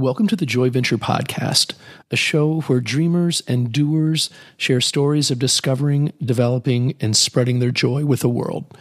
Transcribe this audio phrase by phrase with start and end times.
[0.00, 1.74] Welcome to the Joy Venture Podcast,
[2.10, 8.06] a show where dreamers and doers share stories of discovering, developing, and spreading their joy
[8.06, 8.78] with the world.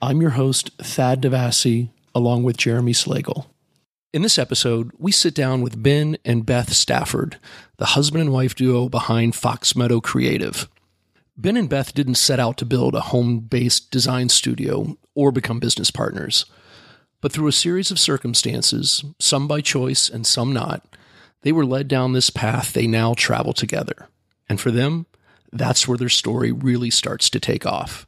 [0.00, 3.46] I'm your host, Thad Devassi, along with Jeremy Slagle.
[4.12, 7.40] In this episode, we sit down with Ben and Beth Stafford,
[7.78, 10.68] the husband and wife duo behind Fox Meadow Creative.
[11.36, 15.58] Ben and Beth didn't set out to build a home based design studio or become
[15.58, 16.44] business partners.
[17.20, 20.82] But through a series of circumstances, some by choice and some not,
[21.42, 24.08] they were led down this path they now travel together.
[24.48, 25.06] And for them,
[25.52, 28.06] that's where their story really starts to take off.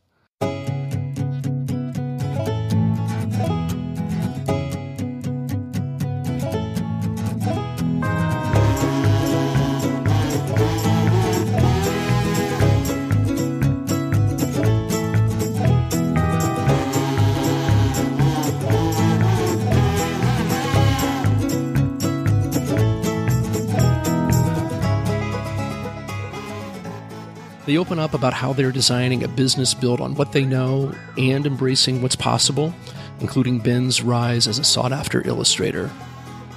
[27.65, 31.46] They open up about how they're designing a business built on what they know and
[31.46, 32.74] embracing what's possible,
[33.21, 35.88] including Ben's rise as a sought after illustrator.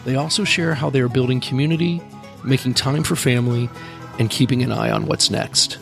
[0.03, 2.01] They also share how they are building community,
[2.43, 3.69] making time for family,
[4.17, 5.77] and keeping an eye on what's next.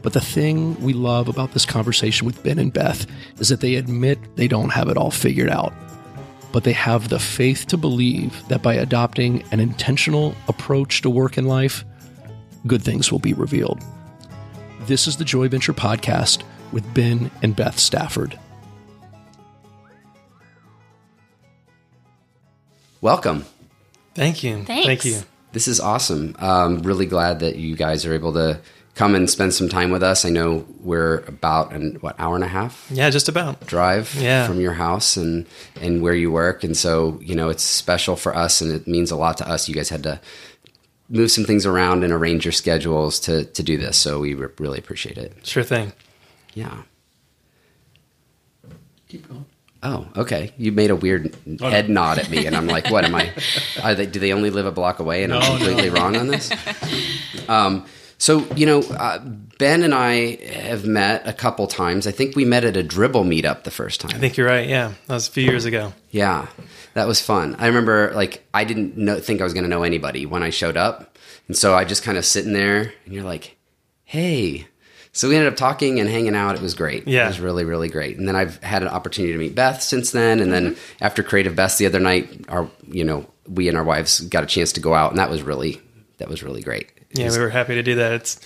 [0.00, 3.06] But the thing we love about this conversation with Ben and Beth
[3.38, 5.74] is that they admit they don't have it all figured out.
[6.52, 11.36] But they have the faith to believe that by adopting an intentional approach to work
[11.36, 11.84] in life,
[12.66, 13.82] good things will be revealed.
[14.86, 16.42] This is the Joy Venture Podcast
[16.72, 18.38] with Ben and Beth Stafford.
[23.00, 23.44] Welcome.
[24.14, 24.64] Thank you.
[24.64, 24.86] Thanks.
[24.86, 25.20] Thank you.
[25.52, 26.34] This is awesome.
[26.38, 28.60] Um, really glad that you guys are able to
[28.94, 30.24] come and spend some time with us.
[30.24, 33.66] I know we're about an what hour and a half Yeah, just about.
[33.66, 34.46] drive Yeah.
[34.46, 35.46] from your house and
[35.80, 39.10] and where you work, and so you know it's special for us, and it means
[39.10, 39.68] a lot to us.
[39.68, 40.20] You guys had to
[41.08, 44.48] move some things around and arrange your schedules to to do this, so we re-
[44.58, 45.46] really appreciate it.
[45.46, 45.92] Sure thing.
[46.54, 46.82] Yeah.
[49.08, 49.44] Keep going.
[49.82, 50.52] Oh, okay.
[50.56, 53.32] You made a weird head nod at me, and I'm like, "What am I?
[53.82, 56.50] Are they, do they only live a block away?" And I'm completely wrong on this.
[57.48, 57.86] Um,
[58.18, 59.18] so you know, uh,
[59.58, 62.06] Ben and I have met a couple times.
[62.06, 64.12] I think we met at a Dribbble meetup the first time.
[64.14, 64.68] I think you're right.
[64.68, 65.92] Yeah, that was a few years ago.
[66.10, 66.46] Yeah,
[66.96, 67.54] that was fun.
[67.58, 70.48] I remember like I didn't know, think I was going to know anybody when I
[70.48, 73.56] showed up, and so I just kind of sitting there, and you're like,
[74.04, 74.66] "Hey."
[75.12, 76.56] So we ended up talking and hanging out.
[76.56, 77.08] It was great.
[77.08, 77.24] Yeah.
[77.24, 78.18] it was really really great.
[78.18, 80.40] And then I've had an opportunity to meet Beth since then.
[80.40, 81.04] And then mm-hmm.
[81.04, 84.46] after Creative Best the other night, our you know we and our wives got a
[84.46, 85.80] chance to go out, and that was really
[86.18, 86.90] that was really great.
[87.10, 88.12] It Yeah, was- we were happy to do that.
[88.12, 88.40] It's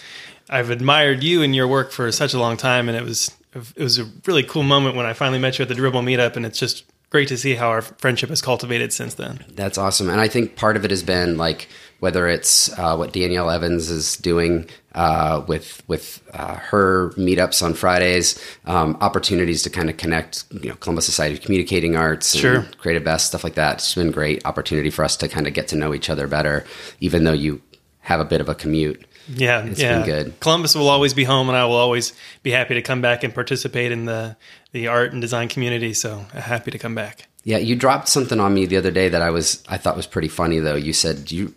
[0.49, 3.83] I've admired you and your work for such a long time, and it was it
[3.83, 6.45] was a really cool moment when I finally met you at the Dribbble meetup, and
[6.45, 9.45] it's just great to see how our friendship has cultivated since then.
[9.55, 10.09] That's awesome.
[10.09, 11.69] And I think part of it has been like
[12.01, 17.75] whether it's uh, what Danielle Evans is doing uh, with with uh, her meetups on
[17.75, 22.41] Fridays, um, opportunities to kind of connect, you know, Columbus Society of Communicating Arts, and
[22.41, 22.63] Sure.
[22.79, 23.75] Creative Best, stuff like that.
[23.75, 26.27] It's been a great opportunity for us to kind of get to know each other
[26.27, 26.65] better,
[27.01, 27.61] even though you
[28.01, 29.05] have a bit of a commute.
[29.29, 29.97] Yeah, It's yeah.
[29.99, 30.41] been good.
[30.41, 33.35] Columbus will always be home, and I will always be happy to come back and
[33.35, 34.37] participate in the
[34.73, 35.93] the art and design community.
[35.95, 37.29] So uh, happy to come back.
[37.45, 40.07] Yeah, you dropped something on me the other day that I was I thought was
[40.07, 40.75] pretty funny though.
[40.77, 41.55] You said, "Do you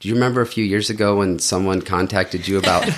[0.00, 2.88] do you remember a few years ago when someone contacted you about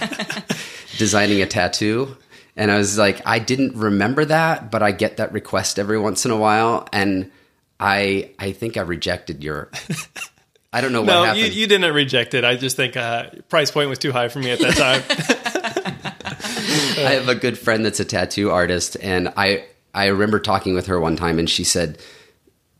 [0.98, 2.16] designing a tattoo?"
[2.56, 6.24] And I was like, "I didn't remember that, but I get that request every once
[6.24, 7.30] in a while and
[7.80, 9.70] I I think I rejected your
[10.74, 11.44] I don't know what No, happened.
[11.46, 12.44] you, you didn't reject it.
[12.44, 15.02] I just think uh, price point was too high for me at that time.
[17.06, 19.64] I have a good friend that's a tattoo artist, and I
[19.94, 21.98] I remember talking with her one time, and she said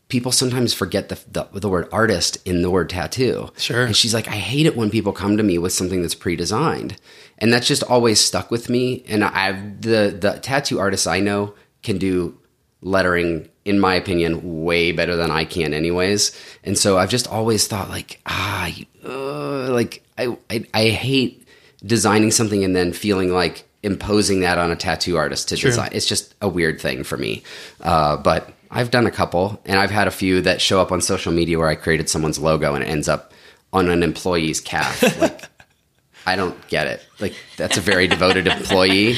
[0.07, 3.49] people sometimes forget the, the the word artist in the word tattoo.
[3.57, 3.85] Sure.
[3.85, 6.97] And she's like, I hate it when people come to me with something that's pre-designed,
[7.37, 9.03] and that's just always stuck with me.
[9.07, 12.37] And I've the the tattoo artists I know can do
[12.81, 16.31] lettering in my opinion way better than I can anyways.
[16.63, 18.71] And so I've just always thought like ah
[19.03, 21.47] uh, like I, I I hate
[21.85, 25.89] designing something and then feeling like imposing that on a tattoo artist to design.
[25.91, 27.43] It's just a weird thing for me.
[27.81, 31.01] Uh, but I've done a couple and I've had a few that show up on
[31.01, 33.31] social media where I created someone's logo and it ends up
[33.71, 35.03] on an employee's calf.
[35.19, 35.41] Like
[36.25, 37.05] I don't get it.
[37.19, 39.17] Like that's a very devoted employee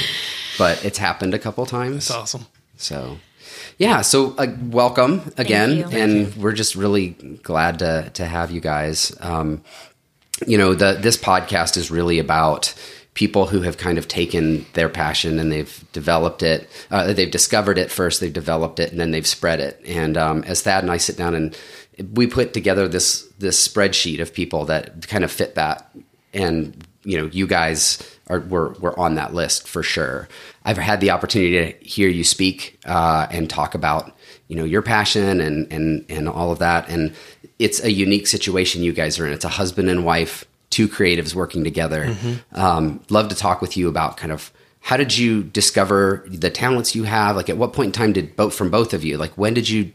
[0.57, 1.97] but it's happened a couple times.
[1.97, 2.45] It's awesome.
[2.75, 3.17] so,
[3.77, 4.01] yeah.
[4.01, 7.09] So, uh, welcome again, and we're just really
[7.43, 9.15] glad to to have you guys.
[9.19, 9.63] Um,
[10.45, 12.73] you know, the this podcast is really about
[13.17, 16.69] people who have kind of taken their passion and they've developed it.
[16.91, 19.81] Uh, they've discovered it first, they've developed it, and then they've spread it.
[19.87, 21.57] And um, as Thad and I sit down and
[22.13, 25.89] we put together this this spreadsheet of people that kind of fit that,
[26.33, 27.97] and you know, you guys
[28.29, 30.27] are were were on that list for sure.
[30.65, 34.15] I've had the opportunity to hear you speak uh, and talk about
[34.47, 37.15] you know your passion and and and all of that, and
[37.59, 39.33] it's a unique situation you guys are in.
[39.33, 42.05] It's a husband and wife, two creatives working together.
[42.05, 42.59] Mm-hmm.
[42.59, 44.51] Um, love to talk with you about kind of
[44.81, 47.35] how did you discover the talents you have?
[47.35, 49.17] Like, at what point in time did both from both of you?
[49.17, 49.91] Like, when did you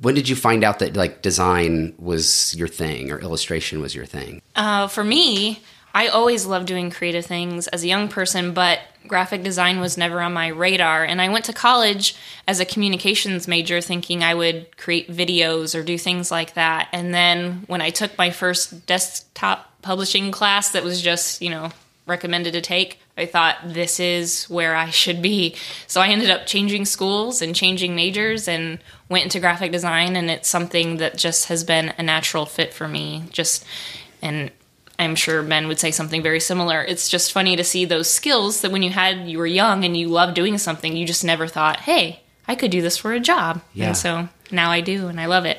[0.00, 4.06] when did you find out that like design was your thing or illustration was your
[4.06, 4.40] thing?
[4.54, 5.60] Uh, for me,
[5.98, 8.78] I always loved doing creative things as a young person, but
[9.08, 11.02] graphic design was never on my radar.
[11.02, 12.14] And I went to college
[12.46, 16.86] as a communications major thinking I would create videos or do things like that.
[16.92, 21.70] And then when I took my first desktop publishing class that was just, you know,
[22.06, 25.56] recommended to take, I thought this is where I should be.
[25.88, 28.78] So I ended up changing schools and changing majors and
[29.08, 32.86] went into graphic design and it's something that just has been a natural fit for
[32.86, 33.24] me.
[33.32, 33.64] Just
[34.22, 34.52] and
[34.98, 36.82] I'm sure Ben would say something very similar.
[36.82, 39.96] It's just funny to see those skills that when you had you were young and
[39.96, 43.20] you loved doing something, you just never thought, "Hey, I could do this for a
[43.20, 43.88] job." Yeah.
[43.88, 45.58] And so now I do, and I love it.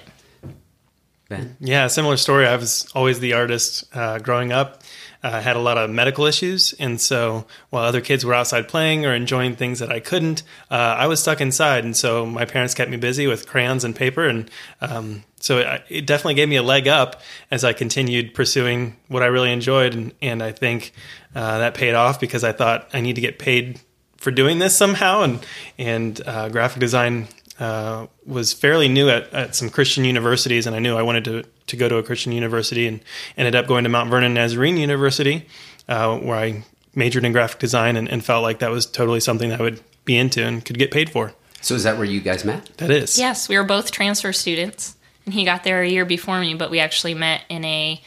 [1.29, 1.55] Ben.
[1.59, 2.47] Yeah, similar story.
[2.47, 4.83] I was always the artist uh, growing up
[5.21, 9.05] uh, had a lot of medical issues, and so while other kids were outside playing
[9.05, 11.83] or enjoying things that I couldn't, uh, I was stuck inside.
[11.83, 14.49] And so my parents kept me busy with crayons and paper, and
[14.81, 17.21] um, so it, it, definitely gave me a leg up
[17.51, 20.93] as I continued pursuing what I really enjoyed, and, and I think
[21.35, 23.81] uh, that paid off because I thought I need to get paid
[24.17, 25.45] for doing this somehow, and
[25.77, 27.27] and uh, graphic design
[27.59, 31.43] uh, was fairly new at, at, some Christian universities, and I knew I wanted to,
[31.67, 33.01] to go to a Christian university and
[33.37, 35.45] ended up going to Mount Vernon Nazarene University,
[35.87, 36.63] uh, where I
[36.95, 40.17] majored in graphic design and, and, felt like that was totally something I would be
[40.17, 41.33] into and could get paid for.
[41.61, 42.65] So, is that where you guys met?
[42.77, 43.19] That is.
[43.19, 44.95] Yes, we were both transfer students,
[45.25, 48.01] and he got there a year before me, but we actually met in a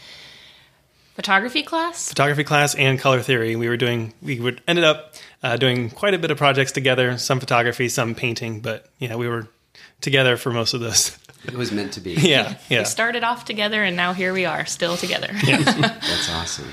[1.14, 2.09] photography class?
[2.09, 3.56] Photography class and color theory.
[3.56, 7.19] We were doing we would ended up uh, doing quite a bit of projects together
[7.19, 9.49] some photography some painting but yeah we were
[10.00, 12.12] together for most of this it was meant to be.
[12.12, 12.81] Yeah yeah.
[12.81, 15.29] we started off together and now here we are still together.
[15.44, 15.59] Yeah.
[15.62, 16.69] that's awesome.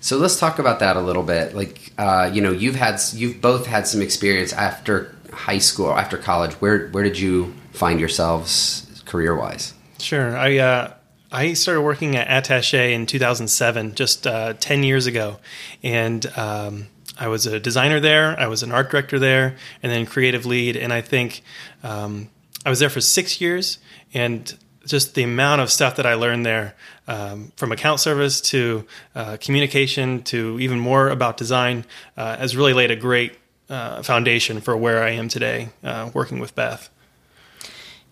[0.00, 1.54] So let's talk about that a little bit.
[1.54, 6.16] Like uh, you know you've had you've both had some experience after high school after
[6.16, 6.54] college.
[6.54, 10.36] Where where did you find yourselves career wise sure.
[10.36, 10.94] I uh
[11.34, 15.38] I started working at Attaché in 2007, just uh, 10 years ago.
[15.82, 16.88] And um,
[17.18, 20.76] I was a designer there, I was an art director there, and then creative lead.
[20.76, 21.42] And I think
[21.82, 22.28] um,
[22.66, 23.78] I was there for six years.
[24.12, 26.74] And just the amount of stuff that I learned there,
[27.08, 28.84] um, from account service to
[29.14, 33.38] uh, communication to even more about design, uh, has really laid a great
[33.70, 36.90] uh, foundation for where I am today, uh, working with Beth.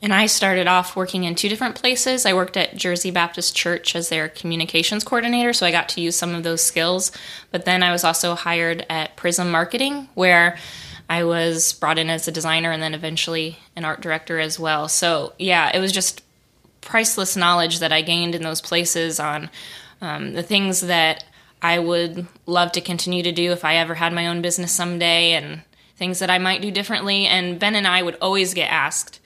[0.02, 2.24] And I started off working in two different places.
[2.24, 6.16] I worked at Jersey Baptist Church as their communications coordinator, so I got to use
[6.16, 7.12] some of those skills.
[7.50, 10.56] But then I was also hired at Prism Marketing, where
[11.10, 14.88] I was brought in as a designer and then eventually an art director as well.
[14.88, 16.22] So, yeah, it was just
[16.80, 19.50] priceless knowledge that I gained in those places on
[20.00, 21.24] um, the things that
[21.60, 25.32] I would love to continue to do if I ever had my own business someday
[25.32, 25.62] and
[25.96, 27.26] things that I might do differently.
[27.26, 29.19] And Ben and I would always get asked,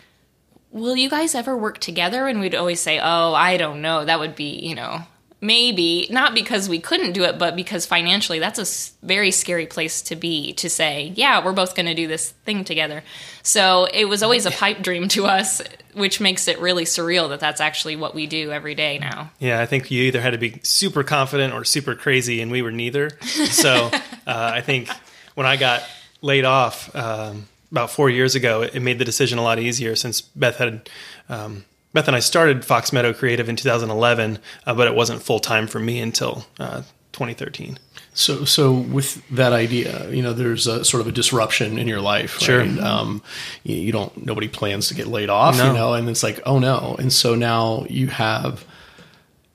[0.74, 2.26] will you guys ever work together?
[2.26, 4.04] And we'd always say, oh, I don't know.
[4.04, 5.02] That would be, you know,
[5.40, 10.02] maybe not because we couldn't do it, but because financially, that's a very scary place
[10.02, 13.04] to be to say, yeah, we're both going to do this thing together.
[13.44, 17.40] So it was always a pipe dream to us, which makes it really surreal that
[17.40, 19.30] that's actually what we do every day now.
[19.38, 22.62] Yeah, I think you either had to be super confident or super crazy, and we
[22.62, 23.10] were neither.
[23.20, 24.88] So uh, I think
[25.36, 25.84] when I got
[26.20, 30.20] laid off, um, about four years ago, it made the decision a lot easier since
[30.20, 30.88] Beth had.
[31.28, 35.38] Um, Beth and I started Fox Meadow Creative in 2011, uh, but it wasn't full
[35.38, 37.78] time for me until uh, 2013.
[38.14, 42.00] So, so with that idea, you know, there's a sort of a disruption in your
[42.00, 42.36] life.
[42.36, 42.42] Right?
[42.42, 42.62] Sure.
[42.84, 43.22] Um,
[43.64, 44.24] you, you, don't.
[44.24, 45.56] Nobody plans to get laid off.
[45.56, 45.68] No.
[45.68, 46.96] You know, and it's like, oh no.
[46.98, 48.64] And so now you have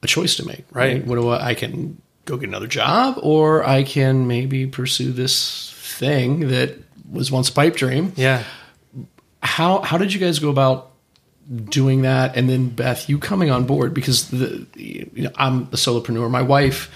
[0.03, 0.65] a choice to make.
[0.71, 0.93] Right.
[0.93, 1.05] right?
[1.05, 1.47] What do I?
[1.47, 6.77] I can go get another job, or I can maybe pursue this thing that
[7.11, 8.13] was once pipe dream.
[8.15, 8.43] Yeah.
[9.41, 10.91] How how did you guys go about
[11.65, 12.35] doing that?
[12.35, 16.29] And then Beth, you coming on board because the you know, I'm a solopreneur.
[16.29, 16.91] My wife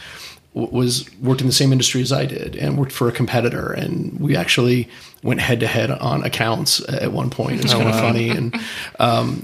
[0.54, 4.20] was worked in the same industry as I did and worked for a competitor and
[4.20, 4.88] we actually
[5.24, 7.64] went head to head on accounts at one point.
[7.64, 8.60] It's oh, kind of funny and
[9.00, 9.44] um,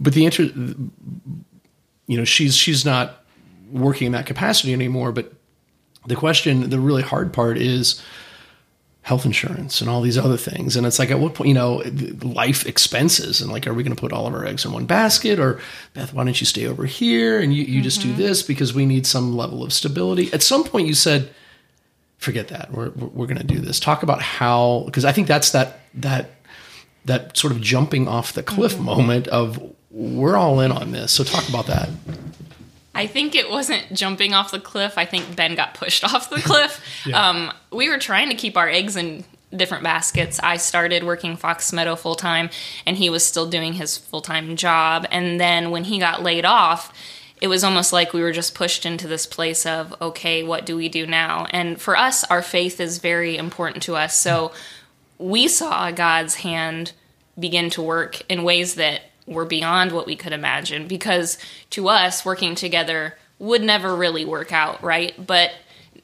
[0.00, 3.24] but the answer you know she's she's not
[3.70, 5.32] working in that capacity anymore but
[6.06, 8.02] the question the really hard part is
[9.08, 10.76] health insurance and all these other things.
[10.76, 11.82] And it's like, at what point, you know,
[12.20, 14.84] life expenses and like, are we going to put all of our eggs in one
[14.84, 15.62] basket or
[15.94, 17.84] Beth, why don't you stay over here and you, you mm-hmm.
[17.84, 18.18] just do mm-hmm.
[18.18, 20.30] this because we need some level of stability.
[20.34, 21.30] At some point you said,
[22.18, 22.70] forget that.
[22.70, 23.80] We're, we're going to do this.
[23.80, 26.28] Talk about how, because I think that's that, that,
[27.06, 28.84] that sort of jumping off the cliff mm-hmm.
[28.84, 31.12] moment of we're all in on this.
[31.12, 31.88] So talk about that.
[32.94, 34.94] I think it wasn't jumping off the cliff.
[34.96, 36.82] I think Ben got pushed off the cliff.
[37.06, 37.28] yeah.
[37.28, 40.38] um, we were trying to keep our eggs in different baskets.
[40.40, 42.50] I started working Fox Meadow full time,
[42.86, 45.06] and he was still doing his full time job.
[45.10, 46.92] And then when he got laid off,
[47.40, 50.76] it was almost like we were just pushed into this place of, okay, what do
[50.76, 51.46] we do now?
[51.50, 54.18] And for us, our faith is very important to us.
[54.18, 54.52] So
[55.18, 56.92] we saw God's hand
[57.38, 61.38] begin to work in ways that were beyond what we could imagine because
[61.70, 65.14] to us working together would never really work out, right?
[65.24, 65.52] But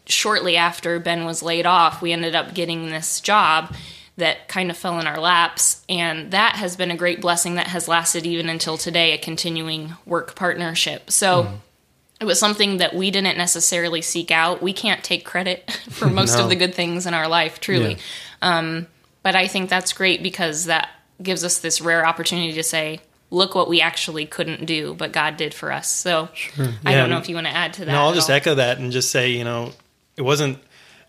[0.07, 3.75] shortly after Ben was laid off, we ended up getting this job
[4.17, 5.85] that kind of fell in our laps.
[5.89, 9.95] And that has been a great blessing that has lasted even until today, a continuing
[10.07, 11.11] work partnership.
[11.11, 11.57] So mm.
[12.21, 14.63] it was something that we didn't necessarily seek out.
[14.63, 16.45] We can't take credit for most no.
[16.45, 17.95] of the good things in our life, truly.
[17.95, 18.59] Yeah.
[18.59, 18.87] Um,
[19.23, 20.91] but I think that's great because that
[21.21, 23.01] gives us this rare opportunity to say,
[23.35, 25.91] look what we actually couldn't do, but God did for us.
[25.91, 26.69] So sure.
[26.85, 27.93] I yeah, don't know if you want to add to that.
[27.93, 28.37] No, I'll just all.
[28.37, 29.73] echo that and just say, you know,
[30.17, 30.59] it wasn't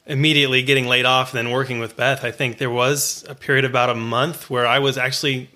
[0.05, 2.23] immediately getting laid off and then working with Beth.
[2.23, 5.49] I think there was a period about a month where I was actually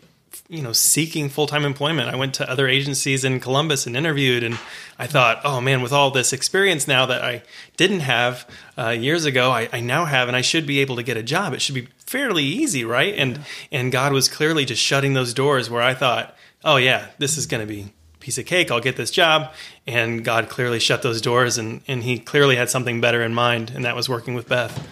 [0.48, 4.58] you know seeking full-time employment i went to other agencies in columbus and interviewed and
[4.98, 7.42] i thought oh man with all this experience now that i
[7.78, 8.48] didn't have
[8.78, 11.24] uh, years ago I, I, now have and i should be able to get a
[11.24, 15.34] job it should be fairly easy right and and god was clearly just shutting those
[15.34, 18.70] doors where i thought oh yeah, this is going to be piece of cake.
[18.70, 19.54] I'll get this job.
[19.88, 23.72] And God clearly shut those doors, and and He clearly had something better in mind,
[23.74, 24.88] and that was working with Beth.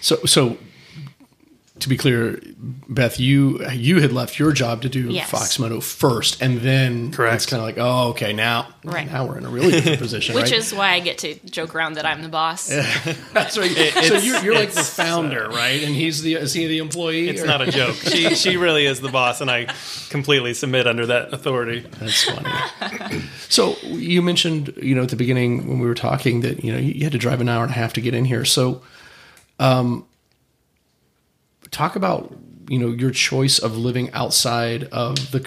[0.00, 0.58] So so
[1.82, 2.40] to be clear,
[2.88, 5.30] Beth, you you had left your job to do yes.
[5.30, 7.34] Fox Meadow first, and then Correct.
[7.34, 9.10] it's kind of like, oh, okay, now right.
[9.10, 10.52] now we're in a really different position, which right?
[10.52, 12.68] is why I get to joke around that I'm the boss.
[13.32, 13.70] That's right.
[13.70, 15.82] It, so you're, you're like the founder, uh, right?
[15.82, 17.28] And he's the is he the employee?
[17.28, 17.46] It's or?
[17.46, 17.96] not a joke.
[17.96, 19.66] She she really is the boss, and I
[20.08, 21.80] completely submit under that authority.
[21.98, 23.22] That's funny.
[23.48, 26.78] so you mentioned, you know, at the beginning when we were talking that you know
[26.78, 28.44] you had to drive an hour and a half to get in here.
[28.44, 28.82] So,
[29.58, 30.06] um,
[31.72, 32.32] talk about
[32.68, 35.44] you know your choice of living outside of the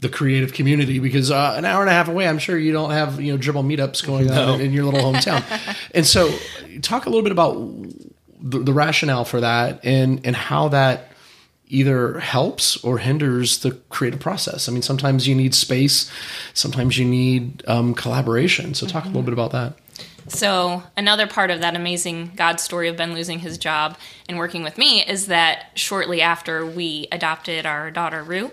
[0.00, 2.90] the creative community because uh, an hour and a half away, I'm sure you don't
[2.90, 4.54] have you know Dribbble meetups going no.
[4.54, 5.44] on in your little hometown.
[5.94, 6.32] and so,
[6.82, 7.54] talk a little bit about
[8.40, 11.12] the, the, rationale for that and and how that
[11.70, 14.68] either helps or hinders the creative process.
[14.68, 16.10] I mean, sometimes you need space,
[16.54, 18.74] sometimes you need um, collaboration.
[18.74, 19.08] So, talk mm-hmm.
[19.08, 19.74] a little bit about that.
[20.28, 23.96] So, another part of that amazing God story of Ben losing his job
[24.28, 28.50] and working with me is that shortly after we adopted our daughter Rue.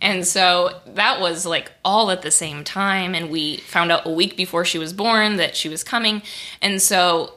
[0.00, 3.14] And so that was like all at the same time.
[3.14, 6.22] And we found out a week before she was born that she was coming.
[6.62, 7.34] And so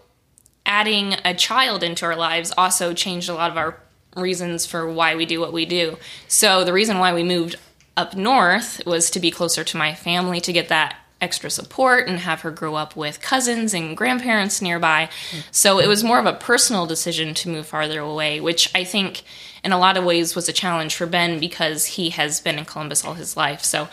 [0.65, 3.79] adding a child into our lives also changed a lot of our
[4.15, 5.97] reasons for why we do what we do.
[6.27, 7.55] So the reason why we moved
[7.97, 12.19] up north was to be closer to my family, to get that extra support and
[12.19, 15.09] have her grow up with cousins and grandparents nearby.
[15.51, 19.23] So it was more of a personal decision to move farther away, which I think
[19.63, 22.65] in a lot of ways was a challenge for Ben because he has been in
[22.65, 23.63] Columbus all his life.
[23.63, 23.87] So,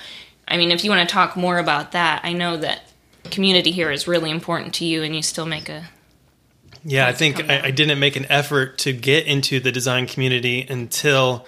[0.46, 2.82] I mean, if you want to talk more about that, I know that
[3.24, 5.84] community here is really important to you and you still make a
[6.84, 10.64] yeah, I think I, I, didn't make an effort to get into the design community
[10.68, 11.44] until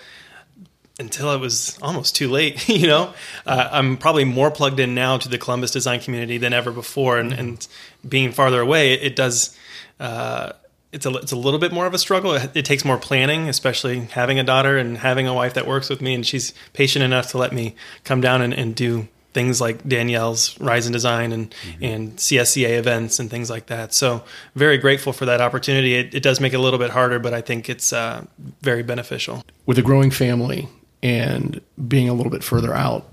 [1.00, 2.68] until it was almost too late.
[2.68, 3.12] you know,
[3.46, 7.18] uh, I'm probably more plugged in now to the Columbus design community than ever before,
[7.18, 7.66] and, and
[8.08, 9.56] being farther away, it, it does.
[9.98, 10.52] Uh,
[10.92, 12.34] it's a it's a little bit more of a struggle.
[12.34, 15.88] It, it, takes more planning, especially having a daughter and having a wife that works
[15.88, 19.60] with me, and she's patient enough to let me come down and, and do things
[19.60, 21.84] like Danielle's Rise in Design and mm-hmm.
[21.84, 23.94] and CSCA events and things like that.
[23.94, 24.24] So
[24.56, 25.94] very grateful for that opportunity.
[25.94, 28.24] It, it does make it a little bit harder, but I think it's uh,
[28.60, 29.44] very beneficial.
[29.66, 30.68] With a growing family,
[31.02, 33.08] and being a little bit further out,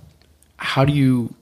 [0.57, 1.33] how do you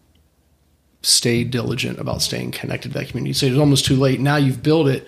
[1.01, 3.33] stay diligent about staying connected to that community?
[3.33, 4.19] Say it's almost too late.
[4.19, 5.07] Now you've built it,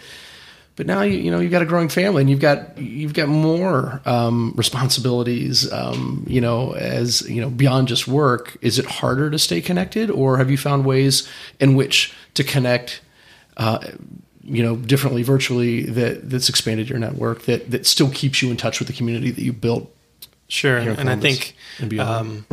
[0.75, 3.27] but now you you know you've got a growing family and you've got you've got
[3.27, 5.72] more um, responsibilities.
[5.72, 8.58] Um, you know, as you know, beyond just work.
[8.62, 11.27] Is it harder to stay connected, or have you found ways
[11.60, 13.01] in which to connect?
[13.58, 13.79] Uh,
[14.44, 18.56] you know, differently virtually that that's expanded your network that that still keeps you in
[18.56, 19.91] touch with the community that you built
[20.48, 22.46] Sure, and I think and um,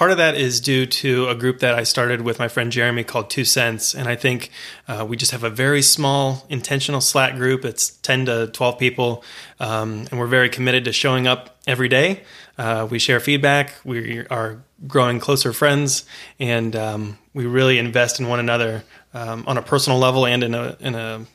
[0.00, 3.04] part of that is due to a group that I started with my friend Jeremy
[3.04, 3.94] called Two Cents.
[3.94, 4.48] And I think
[4.88, 7.66] uh, we just have a very small intentional Slack group.
[7.66, 9.22] It's 10 to 12 people.
[9.58, 12.22] Um, and we're very committed to showing up every day.
[12.56, 13.74] Uh, we share feedback.
[13.84, 16.06] We are growing closer friends.
[16.38, 20.54] And um, we really invest in one another um, on a personal level and in
[20.54, 21.26] a, in a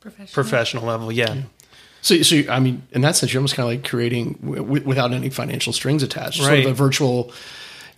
[0.00, 1.12] professional, professional level.
[1.12, 1.34] yeah.
[1.34, 1.42] yeah.
[2.04, 5.12] So, so I mean, in that sense, you're almost kind of like creating w- without
[5.14, 6.46] any financial strings attached, right.
[6.46, 7.32] sort of a virtual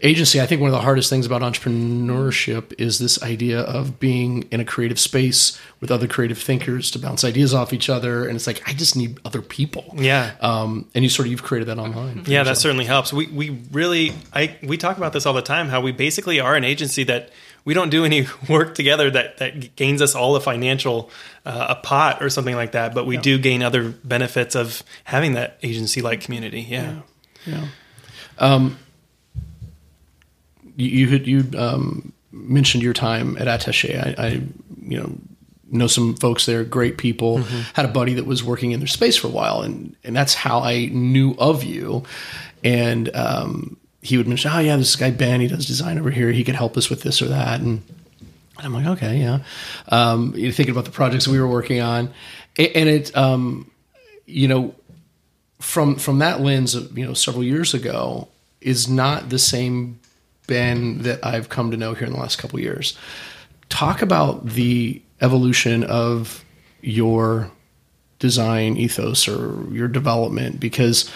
[0.01, 0.41] agency.
[0.41, 4.61] I think one of the hardest things about entrepreneurship is this idea of being in
[4.61, 8.29] a creative space with other creative thinkers to bounce ideas off each other.
[8.29, 9.93] And it's like, I just need other people.
[9.97, 10.37] Yeah.
[10.41, 12.19] Um, and you sort of, you've created that online.
[12.27, 12.47] Yeah, yourself.
[12.47, 13.13] that certainly helps.
[13.13, 16.55] We, we really, I, we talk about this all the time, how we basically are
[16.55, 17.31] an agency that
[17.67, 21.11] we don't do any work together that, that gains us all a financial
[21.45, 23.21] uh, a pot or something like that, but we yeah.
[23.21, 26.63] do gain other benefits of having that agency like community.
[26.63, 27.01] Yeah.
[27.45, 27.55] Yeah.
[27.59, 27.69] yeah.
[28.39, 28.79] Um,
[30.77, 34.19] you had you um, mentioned your time at Attaché.
[34.19, 34.29] I, I,
[34.83, 35.13] you know
[35.69, 37.39] know some folks there, great people.
[37.39, 37.61] Mm-hmm.
[37.75, 40.35] Had a buddy that was working in their space for a while, and and that's
[40.35, 42.05] how I knew of you.
[42.63, 46.31] And um, he would mention, oh yeah, this guy Ben, he does design over here.
[46.31, 47.61] He could help us with this or that.
[47.61, 47.83] And,
[48.59, 49.41] I'm like, okay, yeah.
[49.89, 52.13] Um, you're thinking about the projects we were working on,
[52.57, 53.71] and it, um,
[54.25, 54.75] you know,
[55.61, 58.29] from from that lens of you know several years ago
[58.63, 60.01] is not the same
[60.47, 62.97] Ben that I've come to know here in the last couple years.
[63.69, 66.45] Talk about the evolution of
[66.81, 67.51] your
[68.19, 71.11] design ethos or your development because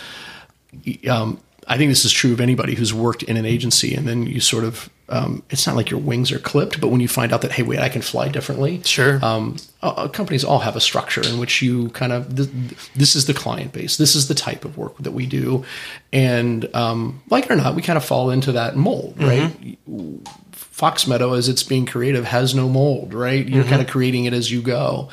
[1.08, 4.24] um, I think this is true of anybody who's worked in an agency, and then
[4.26, 7.32] you sort of um, it's not like your wings are clipped, but when you find
[7.32, 8.80] out that hey, wait, I can fly differently.
[8.84, 9.22] Sure.
[9.24, 12.48] Um, uh, companies all have a structure in which you kind of th-
[12.94, 15.64] this is the client base, this is the type of work that we do,
[16.12, 19.50] and um, like it or not, we kind of fall into that mold, right?
[19.50, 20.24] Mm-hmm.
[20.52, 23.46] Fox Meadow, as it's being creative, has no mold, right?
[23.46, 23.70] You're mm-hmm.
[23.70, 25.10] kind of creating it as you go.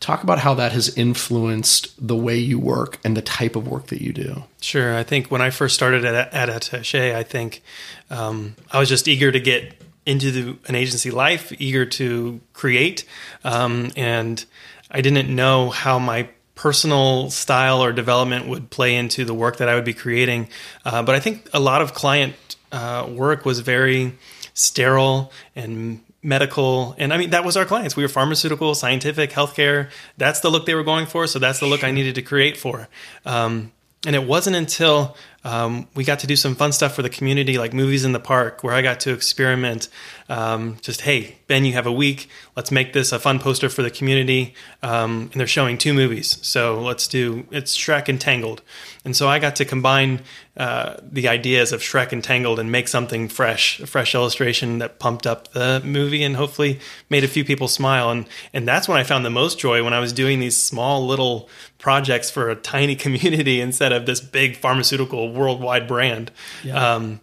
[0.00, 3.88] Talk about how that has influenced the way you work and the type of work
[3.88, 4.44] that you do.
[4.60, 4.96] Sure.
[4.96, 7.62] I think when I first started at, at Attaché, I think
[8.08, 9.74] um, I was just eager to get
[10.06, 13.04] into the, an agency life, eager to create.
[13.44, 14.44] Um, and
[14.90, 19.68] I didn't know how my personal style or development would play into the work that
[19.68, 20.48] I would be creating.
[20.84, 22.34] Uh, but I think a lot of client
[22.72, 24.14] uh, work was very
[24.54, 29.88] sterile and medical and i mean that was our clients we were pharmaceutical scientific healthcare
[30.16, 32.56] that's the look they were going for so that's the look i needed to create
[32.56, 32.88] for
[33.24, 33.70] um,
[34.06, 37.58] and it wasn't until um, we got to do some fun stuff for the community,
[37.58, 39.88] like movies in the park, where I got to experiment.
[40.28, 42.28] Um, just hey, Ben, you have a week.
[42.54, 44.54] Let's make this a fun poster for the community.
[44.82, 48.62] Um, and they're showing two movies, so let's do it's Shrek and Tangled.
[49.08, 50.20] And so I got to combine
[50.54, 54.98] uh, the ideas of Shrek and Tangled and make something fresh, a fresh illustration that
[54.98, 58.10] pumped up the movie and hopefully made a few people smile.
[58.10, 61.06] And and that's when I found the most joy when I was doing these small
[61.06, 66.30] little projects for a tiny community instead of this big pharmaceutical worldwide brand.
[66.62, 66.96] Yeah.
[66.96, 67.22] Um,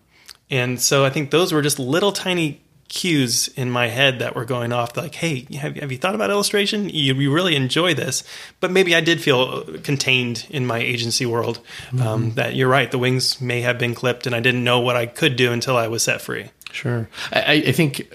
[0.49, 4.45] and so I think those were just little tiny cues in my head that were
[4.45, 8.23] going off like hey have, have you thought about illustration you, you, really enjoy this
[8.59, 11.57] but maybe i did feel contained in my agency world
[11.91, 12.07] um, mm-hmm.
[12.07, 14.95] um, that you're right the wings may have been clipped and i didn't know what
[14.95, 18.07] i could do until i was set free sure i, I think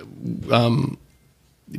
[0.52, 0.98] um,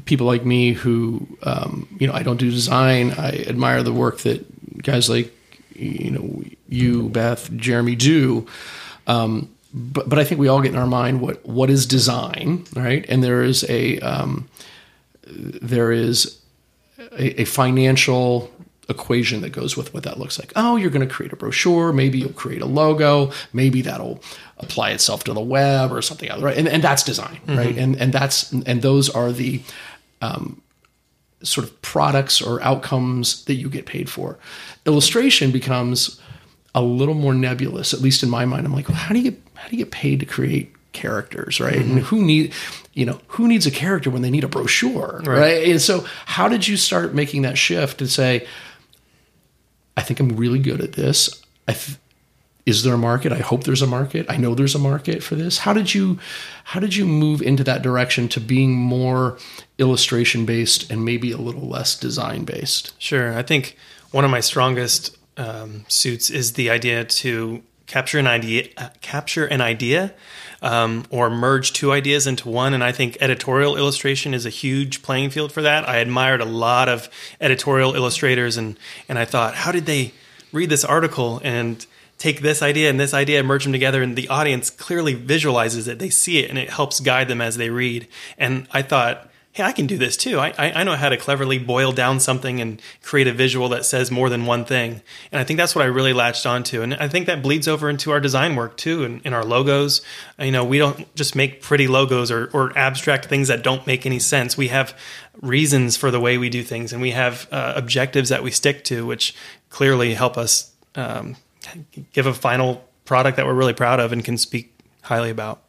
[0.05, 4.19] people like me who um, you know i don't do design i admire the work
[4.19, 4.45] that
[4.83, 5.33] guys like
[5.75, 8.47] you know you, Beth, Jeremy do.
[9.05, 12.65] Um, but but I think we all get in our mind what what is design,
[12.75, 13.05] right?
[13.07, 14.49] And there is a um,
[15.25, 16.39] there is
[16.97, 18.51] a, a, financial
[18.89, 20.51] equation that goes with what that looks like.
[20.55, 21.93] Oh, you're going to create a brochure.
[21.93, 23.31] Maybe you'll create a logo.
[23.53, 24.21] Maybe that'll
[24.57, 26.57] apply itself to the web or something else, right?
[26.57, 27.57] And, and that's design, mm-hmm.
[27.57, 27.77] right?
[27.77, 29.61] And and that's and those are the
[30.21, 30.61] um,
[31.43, 34.37] sort of products or outcomes that you get paid for.
[34.85, 36.19] Illustration becomes
[36.73, 38.65] a little more nebulous, at least in my mind.
[38.65, 41.75] I'm like, well, how do you how do you get paid to create characters, right?
[41.75, 41.91] Mm-hmm.
[41.91, 42.53] And who need
[42.93, 45.39] you know who needs a character when they need a brochure, right.
[45.39, 45.67] right?
[45.69, 48.47] And so, how did you start making that shift to say,
[49.95, 51.41] I think I'm really good at this.
[51.67, 51.97] Th-
[52.65, 53.31] is there a market?
[53.31, 54.25] I hope there's a market.
[54.29, 55.59] I know there's a market for this.
[55.59, 56.19] How did you
[56.63, 59.37] how did you move into that direction to being more
[59.77, 62.93] illustration based and maybe a little less design based?
[62.99, 63.37] Sure.
[63.37, 63.77] I think
[64.11, 69.45] one of my strongest um, suits is the idea to capture an idea, uh, capture
[69.45, 70.13] an idea,
[70.61, 72.73] um, or merge two ideas into one.
[72.73, 75.89] And I think editorial illustration is a huge playing field for that.
[75.89, 77.09] I admired a lot of
[77.41, 78.77] editorial illustrators, and
[79.09, 80.13] and I thought, how did they
[80.53, 81.85] read this article and
[82.17, 85.87] take this idea and this idea, and merge them together, and the audience clearly visualizes
[85.87, 85.99] it.
[85.99, 88.07] They see it, and it helps guide them as they read.
[88.37, 90.39] And I thought, hey, I can do this too.
[90.39, 94.09] I, I know how to cleverly boil down something and create a visual that says
[94.09, 95.01] more than one thing.
[95.31, 96.81] And I think that's what I really latched onto.
[96.81, 100.01] And I think that bleeds over into our design work too, and in our logos.
[100.39, 104.05] You know, we don't just make pretty logos or, or abstract things that don't make
[104.05, 104.55] any sense.
[104.55, 104.97] We have
[105.41, 108.83] reasons for the way we do things, and we have uh, objectives that we stick
[108.85, 109.35] to, which
[109.69, 111.35] clearly help us um,
[112.13, 115.61] give a final product that we're really proud of and can speak highly about.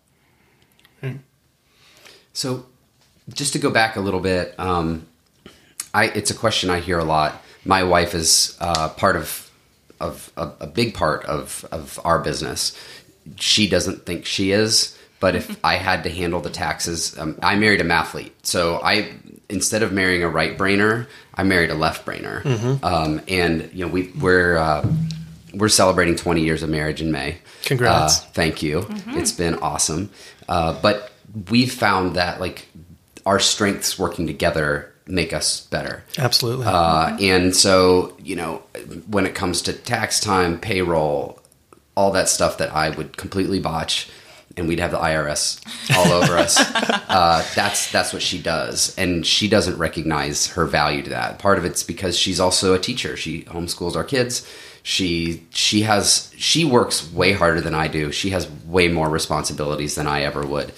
[2.32, 2.66] So
[3.34, 5.06] just to go back a little bit, um,
[5.94, 7.42] I it's a question I hear a lot.
[7.64, 9.50] My wife is uh, part of
[10.00, 12.76] of a, a, big part of of our business.
[13.36, 17.54] She doesn't think she is, but if I had to handle the taxes, um, I
[17.56, 19.12] married a mathlete, so I
[19.48, 22.42] instead of marrying a right brainer, I married a left brainer.
[22.42, 22.84] Mm-hmm.
[22.84, 24.86] Um, and you know we we're uh,
[25.54, 27.38] we're celebrating 20 years of marriage in May.
[27.64, 28.20] Congrats!
[28.20, 28.80] Uh, thank you.
[28.80, 29.18] Mm-hmm.
[29.18, 30.10] It's been awesome,
[30.48, 31.12] uh, but
[31.50, 32.68] we've found that like
[33.26, 36.04] our strengths working together make us better.
[36.18, 36.66] Absolutely.
[36.66, 38.62] Uh, and so, you know,
[39.08, 41.40] when it comes to tax time, payroll,
[41.94, 44.08] all that stuff that I would completely botch,
[44.56, 45.60] and we'd have the IRS
[45.96, 46.60] all over us.
[47.12, 51.38] Uh, that's that's what she does, and she doesn't recognize her value to that.
[51.38, 53.18] Part of it's because she's also a teacher.
[53.18, 54.48] She homeschools our kids.
[54.82, 58.12] She she has she works way harder than I do.
[58.12, 60.72] She has way more responsibilities than I ever would.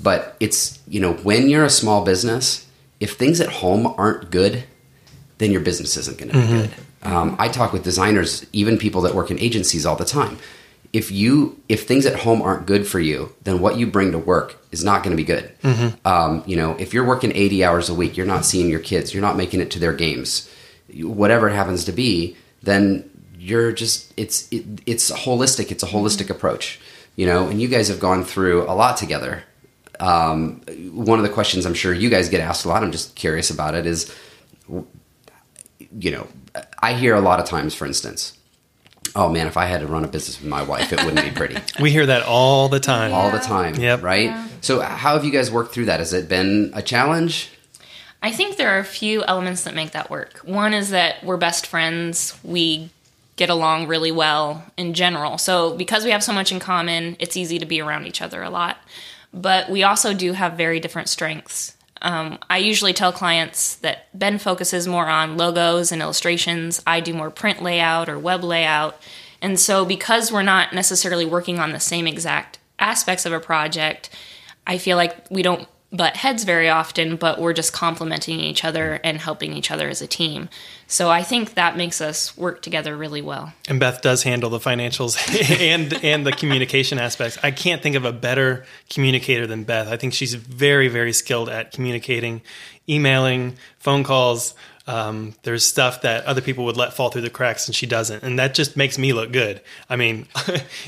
[0.00, 2.66] But it's, you know, when you're a small business,
[3.00, 4.64] if things at home aren't good,
[5.38, 6.62] then your business isn't going to mm-hmm.
[6.62, 6.74] be good.
[7.02, 10.38] Um, I talk with designers, even people that work in agencies all the time.
[10.92, 14.18] If you if things at home aren't good for you, then what you bring to
[14.18, 15.52] work is not going to be good.
[15.62, 16.08] Mm-hmm.
[16.08, 19.12] Um, you know, if you're working 80 hours a week, you're not seeing your kids,
[19.12, 20.50] you're not making it to their games,
[20.98, 23.08] whatever it happens to be, then
[23.38, 25.70] you're just it's it, it's holistic.
[25.70, 26.80] It's a holistic approach,
[27.16, 27.48] you know.
[27.48, 29.44] And you guys have gone through a lot together
[30.00, 30.60] um,
[30.92, 33.50] one of the questions I'm sure you guys get asked a lot, I'm just curious
[33.50, 34.14] about it, is
[35.98, 36.26] you know,
[36.80, 38.38] I hear a lot of times, for instance,
[39.16, 41.30] oh man, if I had to run a business with my wife, it wouldn't be
[41.30, 41.56] pretty.
[41.80, 43.12] we hear that all the time.
[43.12, 43.74] All the time.
[43.74, 44.02] Yep.
[44.02, 44.26] Right?
[44.26, 44.48] Yeah.
[44.60, 46.00] So, how have you guys worked through that?
[46.00, 47.50] Has it been a challenge?
[48.22, 50.38] I think there are a few elements that make that work.
[50.38, 52.36] One is that we're best friends.
[52.42, 52.90] We
[53.36, 55.38] get along really well in general.
[55.38, 58.42] So, because we have so much in common, it's easy to be around each other
[58.42, 58.78] a lot
[59.32, 61.76] but we also do have very different strengths.
[62.00, 66.82] Um, I usually tell clients that Ben focuses more on logos and illustrations.
[66.86, 69.00] I do more print layout or web layout.
[69.42, 74.10] And so, because we're not necessarily working on the same exact aspects of a project,
[74.66, 79.00] I feel like we don't butt heads very often, but we're just complementing each other
[79.02, 80.48] and helping each other as a team.
[80.86, 83.52] So I think that makes us work together really well.
[83.68, 85.16] And Beth does handle the financials
[85.60, 87.38] and and the communication aspects.
[87.42, 89.88] I can't think of a better communicator than Beth.
[89.88, 92.42] I think she's very very skilled at communicating,
[92.88, 94.54] emailing, phone calls,
[94.88, 98.22] um, there's stuff that other people would let fall through the cracks and she doesn't.
[98.22, 99.60] And that just makes me look good.
[99.88, 100.26] I mean,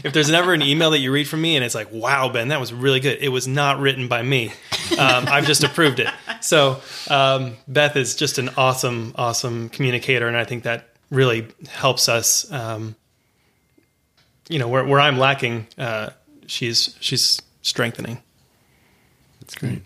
[0.02, 2.48] if there's never an email that you read from me and it's like, wow, Ben,
[2.48, 3.18] that was really good.
[3.20, 4.52] It was not written by me.
[4.98, 6.08] Um, I've just approved it.
[6.40, 10.26] So um, Beth is just an awesome, awesome communicator.
[10.26, 12.96] And I think that really helps us, um,
[14.48, 16.10] you know, where, where I'm lacking, uh,
[16.46, 18.22] she's, she's strengthening.
[19.40, 19.82] That's great.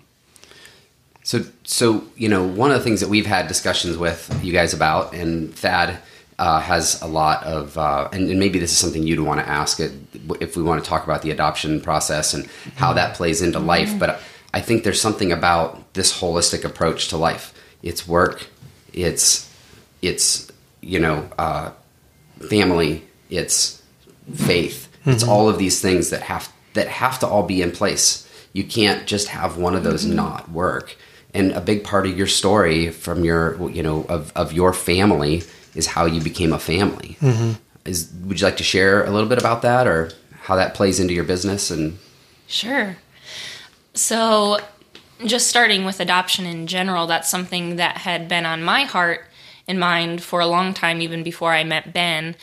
[1.25, 4.75] So, so you know, one of the things that we've had discussions with you guys
[4.75, 5.99] about, and Thad
[6.39, 9.49] uh, has a lot of, uh, and, and, maybe this is something you'd want to
[9.49, 9.93] ask it,
[10.41, 13.99] if we want to talk about the adoption process and how that plays into life.
[13.99, 14.21] But
[14.53, 17.55] I think there's something about this holistic approach to life.
[17.83, 18.47] It's work,
[18.93, 19.51] it's
[20.03, 21.71] it's you know uh,
[22.51, 23.83] family, it's
[24.35, 25.11] faith, mm-hmm.
[25.11, 28.29] it's all of these things that have that have to all be in place.
[28.53, 30.17] You can't just have one of those mm-hmm.
[30.17, 30.97] not work
[31.35, 35.43] and a big part of your story from your you know of, of your family
[35.75, 37.53] is how you became a family mm-hmm.
[37.85, 40.11] is would you like to share a little bit about that or
[40.43, 41.99] how that plays into your business and
[42.47, 42.97] sure
[43.93, 44.59] so
[45.27, 49.27] just starting with adoption in general that's something that had been on my heart
[49.67, 52.35] and mind for a long time even before i met ben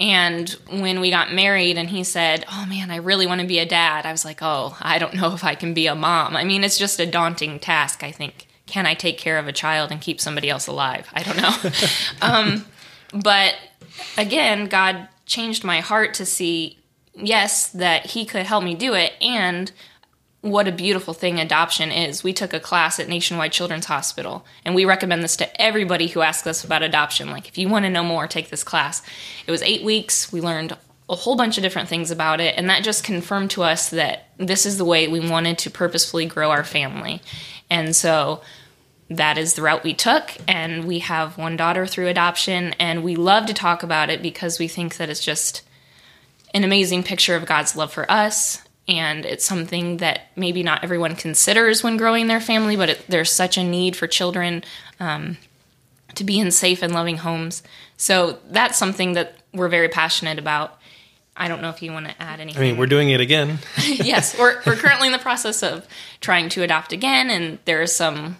[0.00, 3.58] and when we got married and he said, Oh man, I really want to be
[3.58, 6.36] a dad, I was like, Oh, I don't know if I can be a mom.
[6.36, 8.46] I mean, it's just a daunting task, I think.
[8.66, 11.08] Can I take care of a child and keep somebody else alive?
[11.12, 11.54] I don't know.
[12.22, 12.64] um,
[13.12, 13.56] but
[14.16, 16.78] again, God changed my heart to see,
[17.14, 19.70] yes, that He could help me do it and
[20.42, 22.24] what a beautiful thing adoption is.
[22.24, 26.22] We took a class at Nationwide Children's Hospital, and we recommend this to everybody who
[26.22, 27.30] asks us about adoption.
[27.30, 29.02] Like, if you want to know more, take this class.
[29.46, 30.32] It was eight weeks.
[30.32, 30.76] We learned
[31.10, 32.54] a whole bunch of different things about it.
[32.56, 36.24] And that just confirmed to us that this is the way we wanted to purposefully
[36.24, 37.20] grow our family.
[37.68, 38.42] And so
[39.10, 40.30] that is the route we took.
[40.46, 42.74] And we have one daughter through adoption.
[42.78, 45.62] And we love to talk about it because we think that it's just
[46.54, 48.62] an amazing picture of God's love for us.
[48.90, 53.30] And it's something that maybe not everyone considers when growing their family, but it, there's
[53.30, 54.64] such a need for children
[54.98, 55.36] um,
[56.16, 57.62] to be in safe and loving homes.
[57.96, 60.76] So that's something that we're very passionate about.
[61.36, 62.60] I don't know if you want to add anything.
[62.60, 63.60] I mean, we're doing it again.
[63.86, 65.86] yes, we're we're currently in the process of
[66.20, 68.38] trying to adopt again, and there are some,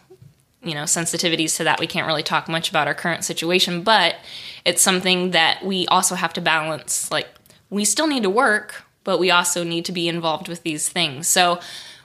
[0.63, 1.79] you know, sensitivities to that.
[1.79, 4.17] We can't really talk much about our current situation, but
[4.65, 7.11] it's something that we also have to balance.
[7.11, 7.29] Like,
[7.71, 11.27] we still need to work, but we also need to be involved with these things.
[11.27, 11.61] So,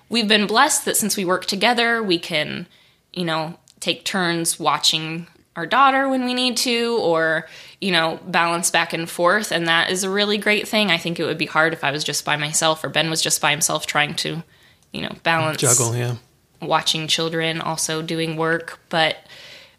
[0.09, 2.67] we've been blessed that since we work together, we can,
[3.13, 7.47] you know, take turns watching our daughter when we need to or
[7.79, 9.51] you know balance back and forth.
[9.51, 10.91] And that is a really great thing.
[10.91, 13.21] I think it would be hard if i was just by myself or ben was
[13.21, 14.43] just by himself trying to
[14.91, 16.15] you know balance juggle yeah.
[16.61, 18.79] watching children also doing work.
[18.89, 19.17] But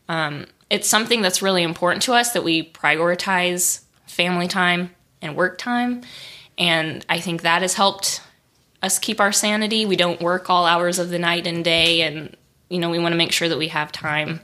[0.09, 5.59] um, it's something that's really important to us that we prioritize family time and work
[5.59, 6.02] time
[6.59, 8.21] and i think that has helped
[8.83, 12.37] us keep our sanity we don't work all hours of the night and day and
[12.69, 14.40] you know we want to make sure that we have time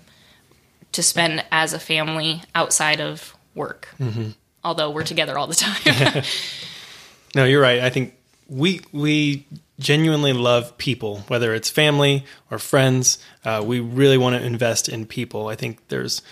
[0.92, 3.88] to spend as a family outside of work.
[3.98, 4.30] Mm-hmm.
[4.64, 6.22] Although we're together all the time.
[7.34, 7.80] no, you're right.
[7.80, 8.14] I think
[8.48, 9.46] we we
[9.80, 13.18] genuinely love people, whether it's family or friends.
[13.44, 15.48] Uh, we really want to invest in people.
[15.48, 16.22] I think there's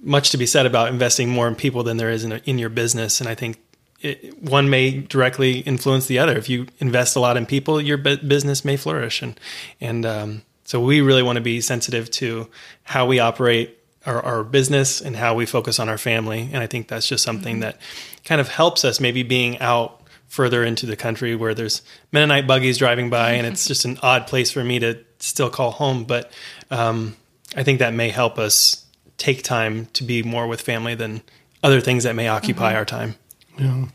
[0.00, 2.58] much to be said about investing more in people than there is in, a, in
[2.58, 3.58] your business, and I think
[4.00, 6.36] it, one may directly influence the other.
[6.36, 9.38] If you invest a lot in people, your business may flourish, and
[9.80, 12.48] and um, so we really want to be sensitive to
[12.82, 16.48] how we operate our, our business and how we focus on our family.
[16.52, 17.62] And I think that's just something mm-hmm.
[17.62, 17.80] that
[18.24, 21.82] kind of helps us maybe being out further into the country where there's
[22.12, 25.70] Mennonite buggies driving by and it's just an odd place for me to still call
[25.70, 26.04] home.
[26.04, 26.30] But
[26.70, 27.16] um,
[27.54, 28.84] I think that may help us
[29.18, 31.22] take time to be more with family than
[31.62, 32.78] other things that may occupy mm-hmm.
[32.78, 33.14] our time.
[33.58, 33.86] Yeah.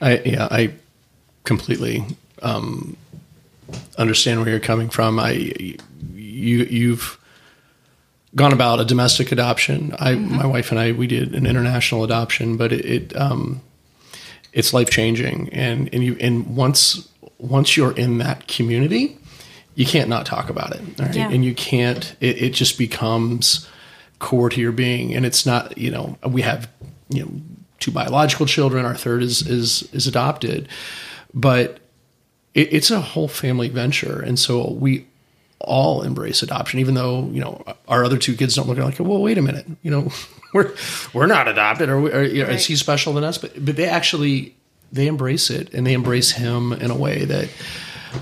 [0.00, 0.72] I, yeah, I
[1.44, 2.04] completely
[2.42, 2.96] um,
[3.96, 5.18] understand where you're coming from.
[5.18, 7.18] I, you, you've,
[8.36, 9.94] gone about a domestic adoption.
[9.98, 10.36] I, mm-hmm.
[10.36, 13.62] my wife and I, we did an international adoption, but it, it um,
[14.52, 15.48] it's life changing.
[15.52, 19.18] And and you and once once you're in that community,
[19.74, 21.14] you can't not talk about it, right?
[21.14, 21.30] Yeah.
[21.30, 22.14] And you can't.
[22.20, 23.68] It, it just becomes
[24.18, 25.14] core to your being.
[25.14, 25.76] And it's not.
[25.78, 26.70] You know, we have
[27.08, 27.30] you know
[27.80, 28.84] two biological children.
[28.84, 30.68] Our third is is is adopted,
[31.34, 31.80] but
[32.54, 34.20] it, it's a whole family venture.
[34.20, 35.06] And so we
[35.60, 39.22] all embrace adoption, even though you know our other two kids don't look like, well,
[39.22, 40.10] wait a minute, you know,
[40.54, 40.74] we're
[41.12, 42.56] we're not adopted, or, or you know, right.
[42.56, 43.38] is he special than us?
[43.38, 44.54] But but they actually
[44.92, 47.48] they embrace it, and they embrace him in a way that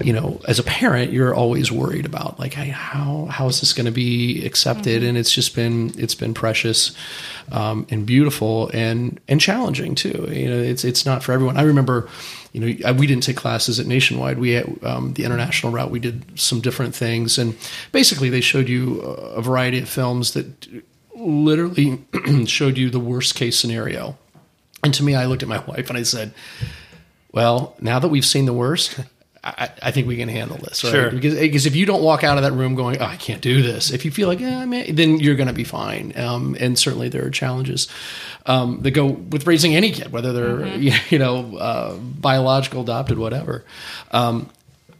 [0.02, 3.72] you know, as a parent, you're always worried about like, hey, how how is this
[3.72, 5.00] going to be accepted?
[5.00, 5.08] Mm-hmm.
[5.10, 6.96] And it's just been it's been precious
[7.52, 10.28] um, and beautiful and and challenging too.
[10.30, 11.56] You know, it's it's not for everyone.
[11.56, 12.08] I remember,
[12.52, 14.38] you know, we didn't take classes at Nationwide.
[14.38, 15.90] We had um, the international route.
[15.90, 17.56] We did some different things, and
[17.92, 20.68] basically they showed you a variety of films that
[21.14, 22.04] literally
[22.46, 24.16] showed you the worst case scenario.
[24.82, 26.34] And to me, I looked at my wife and I said,
[27.32, 29.00] well, now that we've seen the worst,
[29.44, 30.90] I, I, think we can handle this, right?
[30.90, 31.10] Sure.
[31.10, 33.62] Because, because if you don't walk out of that room going, oh, I can't do
[33.62, 36.16] this, if you feel like, eh, man, then you're going to be fine.
[36.16, 37.88] Um, and certainly there are challenges
[38.46, 40.94] um, that go with raising any kid, whether they're mm-hmm.
[41.14, 43.64] you know uh, biological, adopted, whatever.
[44.12, 44.48] Um,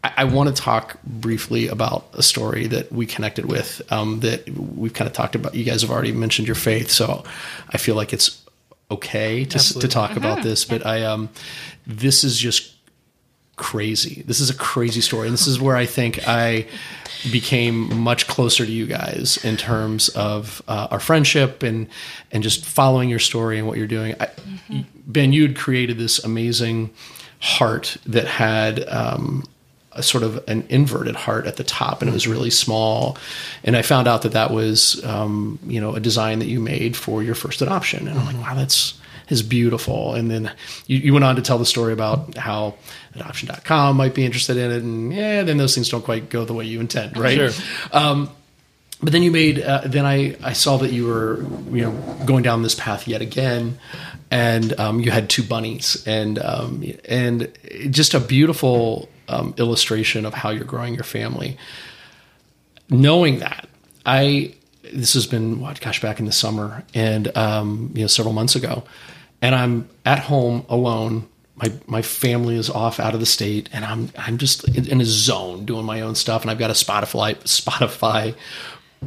[0.03, 4.49] I, I want to talk briefly about a story that we connected with um, that
[4.51, 5.55] we've kind of talked about.
[5.55, 7.25] You guys have already mentioned your faith, so
[7.71, 8.43] I feel like it's
[8.91, 10.49] okay to, to talk about mm-hmm.
[10.49, 10.65] this.
[10.67, 11.31] But I um,
[11.87, 12.74] this is just
[13.57, 14.23] crazy.
[14.27, 15.29] This is a crazy story.
[15.29, 16.67] And this is where I think I
[17.31, 21.89] became much closer to you guys in terms of uh, our friendship and
[22.33, 24.15] and just following your story and what you're doing.
[24.21, 24.81] I, mm-hmm.
[25.07, 26.91] Ben, you had created this amazing
[27.41, 29.45] heart that had um,
[29.93, 33.17] a sort of an inverted heart at the top, and it was really small.
[33.63, 36.97] And I found out that that was um, you know a design that you made
[36.97, 38.95] for your first adoption, and I'm like, wow, that's
[39.29, 40.15] is beautiful.
[40.15, 40.53] And then
[40.87, 42.75] you, you, went on to tell the story about how
[43.15, 44.83] adoption.com might be interested in it.
[44.83, 47.53] And yeah, then those things don't quite go the way you intend, right?
[47.53, 47.65] Sure.
[47.93, 48.31] Um,
[49.03, 52.43] but then you made, uh, then I, I saw that you were, you know, going
[52.43, 53.79] down this path yet again.
[54.31, 57.53] And um, you had two bunnies and, um, and
[57.91, 61.57] just a beautiful um, illustration of how you're growing your family.
[62.91, 63.69] Knowing that,
[64.05, 64.55] I
[64.93, 68.55] this has been what gosh back in the summer and um, you know several months
[68.55, 68.85] ago
[69.45, 73.85] and I'm at home alone my my family is off out of the state, and
[73.85, 77.37] I'm I'm just in, a zone doing my own stuff, and I've got a Spotify
[77.45, 78.35] Spotify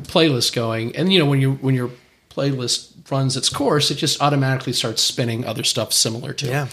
[0.04, 1.91] playlist going, and you know when you when your
[2.30, 6.47] playlist runs its course, it just automatically starts spinning other stuff similar to.
[6.47, 6.67] Yeah.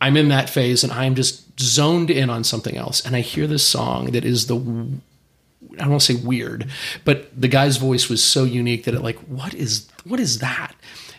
[0.00, 3.48] I'm in that phase, and I'm just zoned in on something else, and I hear
[3.48, 6.70] this song that is the I don't want to say weird,
[7.04, 10.76] but the guy's voice was so unique that it like what is what is that?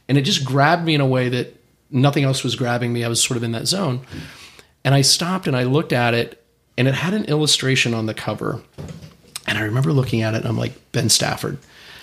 [0.08, 1.59] And it just grabbed me in a way that
[1.91, 3.04] nothing else was grabbing me.
[3.04, 4.02] I was sort of in that zone.
[4.84, 6.43] And I stopped and I looked at it
[6.78, 8.62] and it had an illustration on the cover.
[9.47, 11.58] And I remember looking at it and I'm like, Ben Stafford.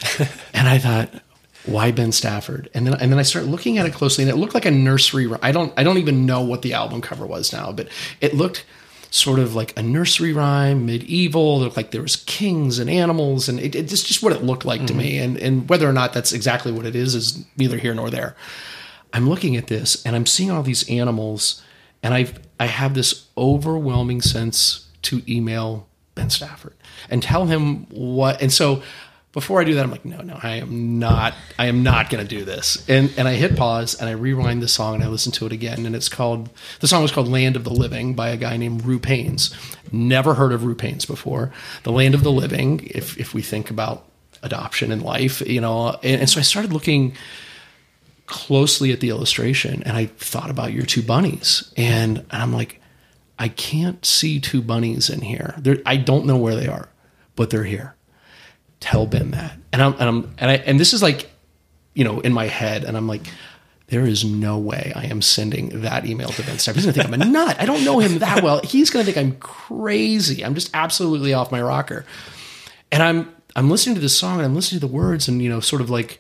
[0.53, 1.23] and I thought,
[1.65, 2.69] why Ben Stafford?
[2.75, 4.71] And then and then I started looking at it closely and it looked like a
[4.71, 7.89] nursery I don't I don't even know what the album cover was now, but
[8.21, 8.65] it looked
[9.11, 11.57] sort of like a nursery rhyme, medieval.
[11.57, 14.65] It looked like there was kings and animals, and it, it's just what it looked
[14.65, 14.87] like mm-hmm.
[14.87, 15.19] to me.
[15.19, 18.37] And and whether or not that's exactly what it is is neither here nor there.
[19.17, 21.63] I'm looking at this and I'm seeing all these animals,
[22.03, 26.75] and I I have this overwhelming sense to email Ben Stafford
[27.09, 28.43] and tell him what.
[28.43, 28.83] And so
[29.33, 32.27] before I do that, I'm like, no, no, I am not, I am not going
[32.27, 32.87] to do this.
[32.91, 35.53] And and I hit pause and I rewind the song and I listen to it
[35.53, 35.87] again.
[35.87, 36.51] And it's called
[36.81, 39.55] the song was called "Land of the Living" by a guy named Rue Paines.
[39.91, 41.53] Never heard of Rue Paines before.
[41.85, 42.87] The Land of the Living.
[42.91, 44.05] If if we think about
[44.43, 47.15] adoption in life, you know, and, and so I started looking
[48.27, 51.73] closely at the illustration and I thought about your two bunnies.
[51.77, 52.81] And, and I'm like,
[53.39, 55.55] I can't see two bunnies in here.
[55.59, 56.89] They're, I don't know where they are,
[57.37, 57.95] but they're here.
[58.81, 59.57] Tell Ben that.
[59.73, 61.31] And I'm, and I'm, and I, and this is like,
[61.95, 62.85] you know, in my head.
[62.85, 63.27] And I'm like,
[63.89, 66.75] there is no way I am sending that email to Ben Staff.
[66.75, 67.57] He's to think I'm a nut.
[67.61, 68.61] I don't know him that well.
[68.63, 70.45] He's going to think I'm crazy.
[70.45, 72.05] I'm just absolutely off my rocker.
[72.91, 75.49] And I'm, I'm listening to this song and I'm listening to the words and, you
[75.49, 76.19] know, sort of like,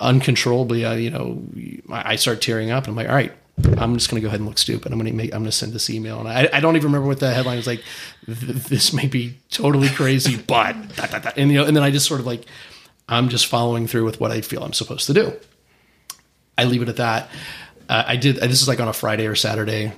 [0.00, 1.42] uncontrollably, I, you know,
[1.90, 3.32] I start tearing up and I'm like, all right,
[3.78, 4.92] I'm just going to go ahead and look stupid.
[4.92, 6.18] I'm going to make, I'm going to send this email.
[6.18, 7.82] And I, I don't even remember what the headline was like.
[8.26, 10.74] This may be totally crazy, but,
[11.36, 12.44] and, you know, and then I just sort of like,
[13.08, 15.32] I'm just following through with what I feel I'm supposed to do.
[16.56, 17.28] I leave it at that.
[17.88, 19.92] Uh, I did, this is like on a Friday or Saturday,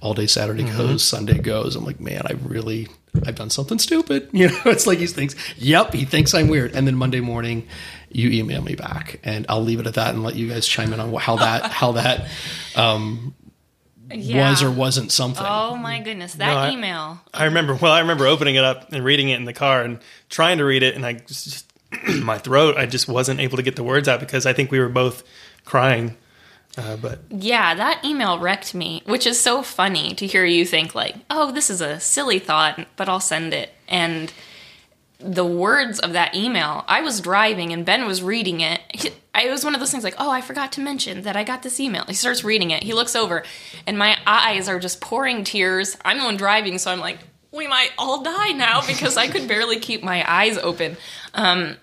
[0.00, 0.76] all day Saturday mm-hmm.
[0.76, 1.76] goes, Sunday goes.
[1.76, 2.88] I'm like, man, I really,
[3.26, 4.30] I've done something stupid.
[4.38, 6.74] You know, it's like he thinks, yep, he thinks I'm weird.
[6.74, 7.66] And then Monday morning,
[8.10, 10.92] you email me back, and I'll leave it at that and let you guys chime
[10.92, 12.28] in on how that how that
[12.76, 13.34] um,
[14.10, 14.50] yeah.
[14.50, 15.44] was or wasn't something.
[15.46, 17.20] Oh my goodness, that no, I, email!
[17.32, 17.74] I remember.
[17.74, 20.64] Well, I remember opening it up and reading it in the car and trying to
[20.64, 21.70] read it, and I just
[22.22, 22.76] my throat.
[22.76, 25.22] I just wasn't able to get the words out because I think we were both
[25.64, 26.16] crying.
[26.76, 30.94] Uh, but yeah, that email wrecked me, which is so funny to hear you think
[30.94, 34.32] like, "Oh, this is a silly thought, but I'll send it." And
[35.20, 36.84] the words of that email.
[36.86, 38.80] I was driving and Ben was reading it.
[38.94, 41.44] He, it was one of those things like, oh, I forgot to mention that I
[41.44, 42.04] got this email.
[42.06, 42.82] He starts reading it.
[42.82, 43.44] He looks over,
[43.86, 45.96] and my eyes are just pouring tears.
[46.04, 47.18] I'm the one driving, so I'm like,
[47.52, 50.96] we might all die now because I could barely keep my eyes open.
[51.34, 51.76] Um,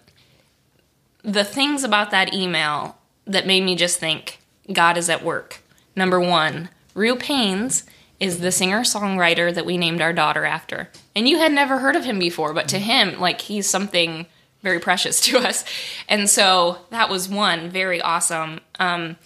[1.23, 4.39] the things about that email that made me just think
[4.71, 5.61] God is at work.
[5.95, 7.83] Number one, Rue Paines
[8.19, 10.89] is the singer songwriter that we named our daughter after.
[11.15, 14.25] And you had never heard of him before, but to him, like, he's something
[14.61, 15.65] very precious to us.
[16.07, 18.61] And so that was one very awesome.
[18.79, 19.17] Um,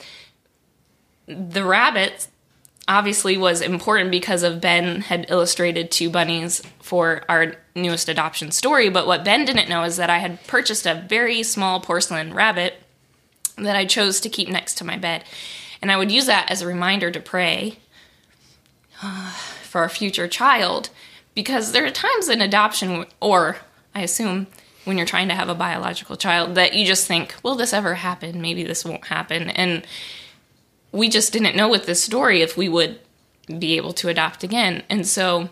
[1.28, 2.28] the rabbit
[2.88, 8.90] obviously was important because of Ben had illustrated two bunnies for our newest adoption story.
[8.90, 12.82] But what Ben didn't know is that I had purchased a very small porcelain rabbit
[13.58, 15.24] that I chose to keep next to my bed.
[15.82, 17.78] And I would use that as a reminder to pray
[19.64, 20.90] for a future child
[21.36, 23.58] because there are times in adoption or
[23.94, 24.48] i assume
[24.90, 27.96] when you're trying to have a biological child that you just think will this ever
[27.96, 28.42] happen?
[28.42, 29.50] Maybe this won't happen.
[29.50, 29.86] And
[30.92, 33.00] we just didn't know with this story if we would
[33.60, 34.84] be able to adopt again.
[34.90, 35.50] And so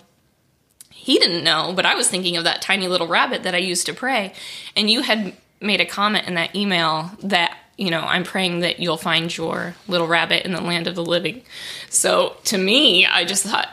[0.90, 3.86] he didn't know but i was thinking of that tiny little rabbit that i used
[3.86, 4.34] to pray.
[4.76, 8.80] And you had made a comment in that email that you know, I'm praying that
[8.80, 11.44] you'll find your little rabbit in the land of the living.
[11.90, 13.70] So to me, I just thought,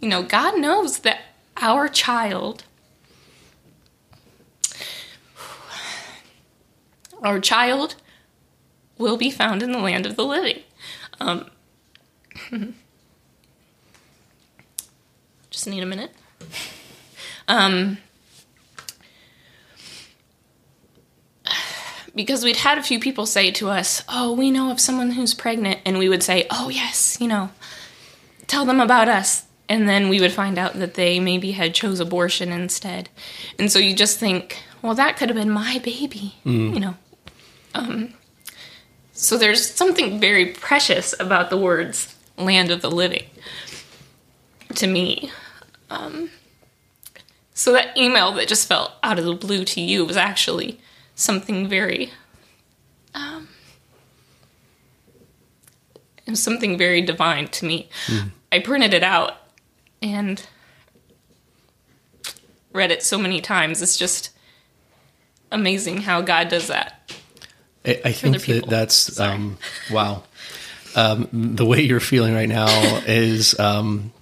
[0.00, 1.20] you know, God knows that
[1.56, 2.64] our child,
[7.22, 7.96] our child
[8.98, 10.60] will be found in the land of the living.
[11.20, 11.50] Um,
[15.50, 16.12] just need a minute.
[17.48, 17.96] Um,
[22.14, 25.34] because we'd had a few people say to us, "Oh, we know of someone who's
[25.34, 27.50] pregnant," and we would say, "Oh, yes, you know,
[28.46, 32.00] tell them about us." And then we would find out that they maybe had chose
[32.00, 33.08] abortion instead.
[33.58, 36.74] And so you just think, "Well, that could have been my baby," mm.
[36.74, 36.94] you know.
[37.74, 38.14] Um,
[39.12, 43.26] So there's something very precious about the words land of the living
[44.76, 45.30] to me.
[45.90, 46.30] Um,
[47.52, 50.80] so that email that just fell out of the blue to you was actually
[51.20, 52.10] something very
[53.14, 53.48] um,
[56.26, 57.88] it was something very divine to me.
[58.06, 58.30] Mm.
[58.52, 59.34] I printed it out
[60.00, 60.46] and
[62.72, 63.82] read it so many times.
[63.82, 64.30] It's just
[65.50, 67.12] amazing how God does that.
[67.84, 69.58] I, I think that that's um,
[69.90, 70.22] wow.
[70.94, 72.68] Um, the way you're feeling right now
[73.06, 74.12] is, um,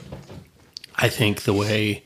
[0.95, 2.05] I think, the way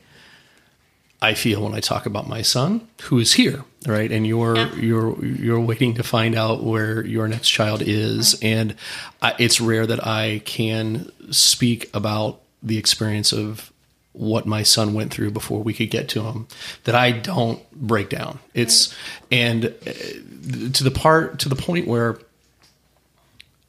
[1.23, 4.11] I feel when I talk about my son, who is here, right?
[4.11, 4.75] And you're yeah.
[4.75, 8.43] you're you're waiting to find out where your next child is, right.
[8.43, 8.75] and
[9.21, 13.71] I, it's rare that I can speak about the experience of
[14.11, 16.45] what my son went through before we could get to him
[16.83, 18.39] that I don't break down.
[18.53, 18.93] It's
[19.31, 19.37] right.
[19.39, 22.19] and uh, to the part to the point where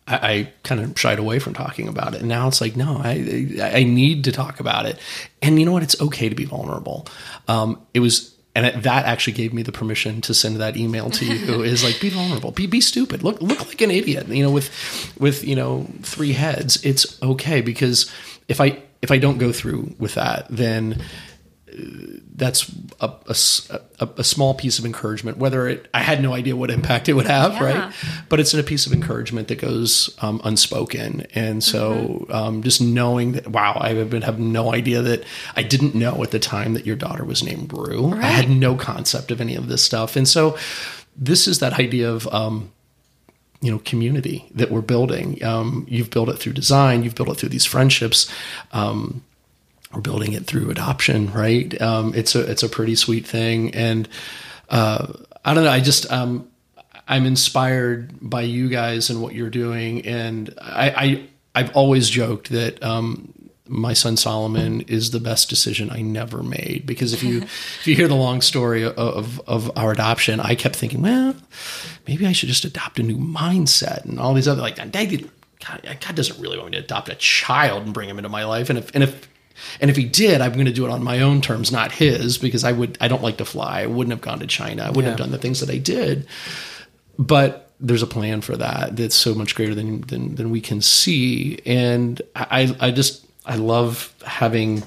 [0.07, 2.21] I, I kind of shied away from talking about it.
[2.21, 4.99] And now it's like, no, I I need to talk about it.
[5.43, 5.83] And you know what?
[5.83, 7.07] It's okay to be vulnerable.
[7.49, 11.11] Um, it was and it, that actually gave me the permission to send that email
[11.11, 14.45] to you is like be vulnerable be be stupid look look like an idiot you
[14.45, 14.71] know with
[15.19, 18.09] with you know three heads it's okay because
[18.47, 21.03] if i if I don't go through with that, then
[21.77, 22.71] that's
[23.01, 25.39] a, a, a, small piece of encouragement.
[25.39, 27.65] Whether it, I had no idea what impact it would have, yeah.
[27.65, 27.95] right?
[28.29, 32.33] But it's a piece of encouragement that goes um, unspoken, and so mm-hmm.
[32.33, 35.25] um, just knowing that, wow, I have, been, have no idea that
[35.57, 38.09] I didn't know at the time that your daughter was named Rue.
[38.09, 38.25] Right.
[38.25, 40.57] I had no concept of any of this stuff, and so
[41.17, 42.73] this is that idea of um,
[43.61, 45.43] you know community that we're building.
[45.45, 47.03] Um, you've built it through design.
[47.03, 48.31] You've built it through these friendships.
[49.95, 51.81] We're building it through adoption, right?
[51.81, 54.09] Um, it's a it's a pretty sweet thing, and
[54.69, 55.13] uh,
[55.45, 55.71] I don't know.
[55.71, 56.49] I just um,
[57.07, 62.51] I'm inspired by you guys and what you're doing, and I, I I've always joked
[62.51, 63.33] that um,
[63.67, 67.95] my son Solomon is the best decision I never made because if you if you
[67.95, 71.35] hear the long story of of our adoption, I kept thinking, well,
[72.07, 74.79] maybe I should just adopt a new mindset and all these other like
[75.65, 78.45] God, God doesn't really want me to adopt a child and bring him into my
[78.45, 79.29] life, and if and if
[79.81, 82.39] and if he did, I'm going to do it on my own terms, not his,
[82.39, 83.83] because I would I don't like to fly.
[83.83, 84.85] I wouldn't have gone to China.
[84.85, 85.11] I wouldn't yeah.
[85.11, 86.27] have done the things that I did.
[87.19, 90.81] But there's a plan for that that's so much greater than than, than we can
[90.81, 94.85] see, and I I just I love having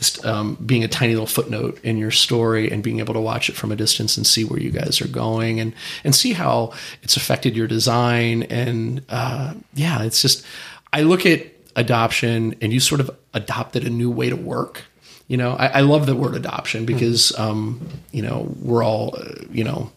[0.00, 3.48] this, um, being a tiny little footnote in your story and being able to watch
[3.48, 5.74] it from a distance and see where you guys are going and
[6.04, 6.72] and see how
[7.02, 10.44] it's affected your design and uh, yeah, it's just
[10.92, 11.46] I look at
[11.76, 14.84] adoption and you sort of adopted a new way to work.
[15.28, 19.44] You know, I, I love the word adoption because um, you know we're all uh,
[19.50, 19.92] you know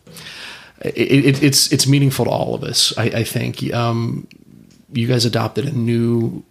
[0.81, 2.95] it, it, it's it's meaningful to all of us.
[2.97, 4.27] I, I think um,
[4.91, 6.43] you guys adopted a new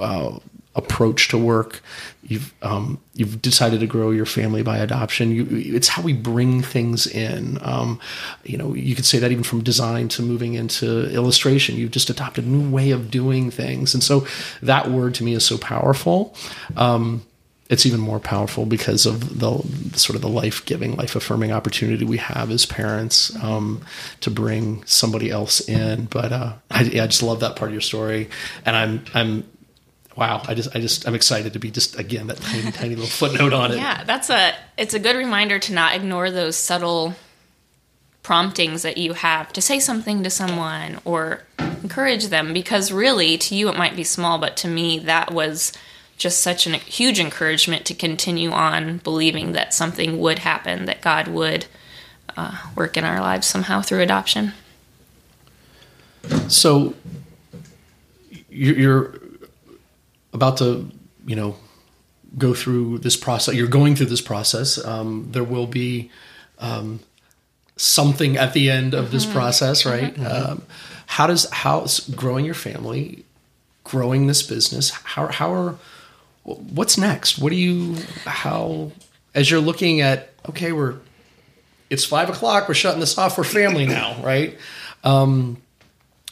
[0.00, 0.38] uh,
[0.78, 1.82] approach to work.
[2.22, 5.30] You've um, you've decided to grow your family by adoption.
[5.32, 7.58] You, it's how we bring things in.
[7.60, 8.00] Um,
[8.44, 11.76] you know, you could say that even from design to moving into illustration.
[11.76, 14.26] You've just adopted a new way of doing things, and so
[14.62, 16.34] that word to me is so powerful.
[16.76, 17.26] Um,
[17.68, 19.50] it's even more powerful because of the
[19.96, 23.82] sort of the life giving, life affirming opportunity we have as parents um,
[24.20, 26.06] to bring somebody else in.
[26.06, 28.30] But uh, I, I, just love that part of your story,
[28.64, 29.44] and I'm I'm
[30.18, 33.06] wow, I just I just I'm excited to be just again that tiny tiny little
[33.06, 33.76] footnote on it.
[33.76, 37.14] Yeah, that's a it's a good reminder to not ignore those subtle
[38.24, 43.54] promptings that you have to say something to someone or encourage them because really to
[43.54, 45.72] you it might be small but to me that was
[46.18, 51.28] just such a huge encouragement to continue on believing that something would happen that God
[51.28, 51.66] would
[52.36, 54.52] uh, work in our lives somehow through adoption.
[56.48, 56.94] So
[58.50, 59.14] you're
[60.32, 60.90] about to,
[61.26, 61.56] you know,
[62.36, 63.54] go through this process.
[63.54, 64.82] You're going through this process.
[64.84, 66.10] Um, there will be
[66.58, 67.00] um,
[67.76, 69.34] something at the end of this mm-hmm.
[69.34, 70.14] process, right?
[70.14, 70.50] Mm-hmm.
[70.50, 70.62] Um,
[71.06, 73.24] how does how growing your family,
[73.84, 74.90] growing this business?
[74.90, 75.76] How how are
[76.44, 77.38] what's next?
[77.38, 78.92] What do you how
[79.34, 80.30] as you're looking at?
[80.48, 80.96] Okay, we're
[81.88, 82.68] it's five o'clock.
[82.68, 83.38] We're shutting this off.
[83.38, 84.58] We're family now, right?
[85.02, 85.62] Um,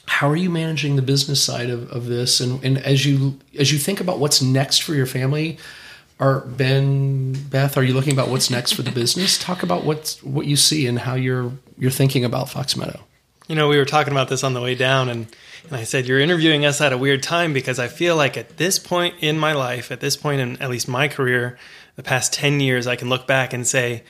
[0.09, 2.41] how are you managing the business side of, of this?
[2.41, 5.59] And, and as you as you think about what's next for your family
[6.19, 9.39] are ben beth are you looking about what's next for the business?
[9.43, 13.01] Talk about what's what you see and how you're you're thinking about fox meadow.
[13.49, 15.27] You know we were talking about this on the way down and
[15.69, 18.57] and i said you're interviewing us at a weird time because i feel like at
[18.57, 21.59] this point in my life at this point in at least my career
[21.97, 24.03] the past 10 years i can look back and say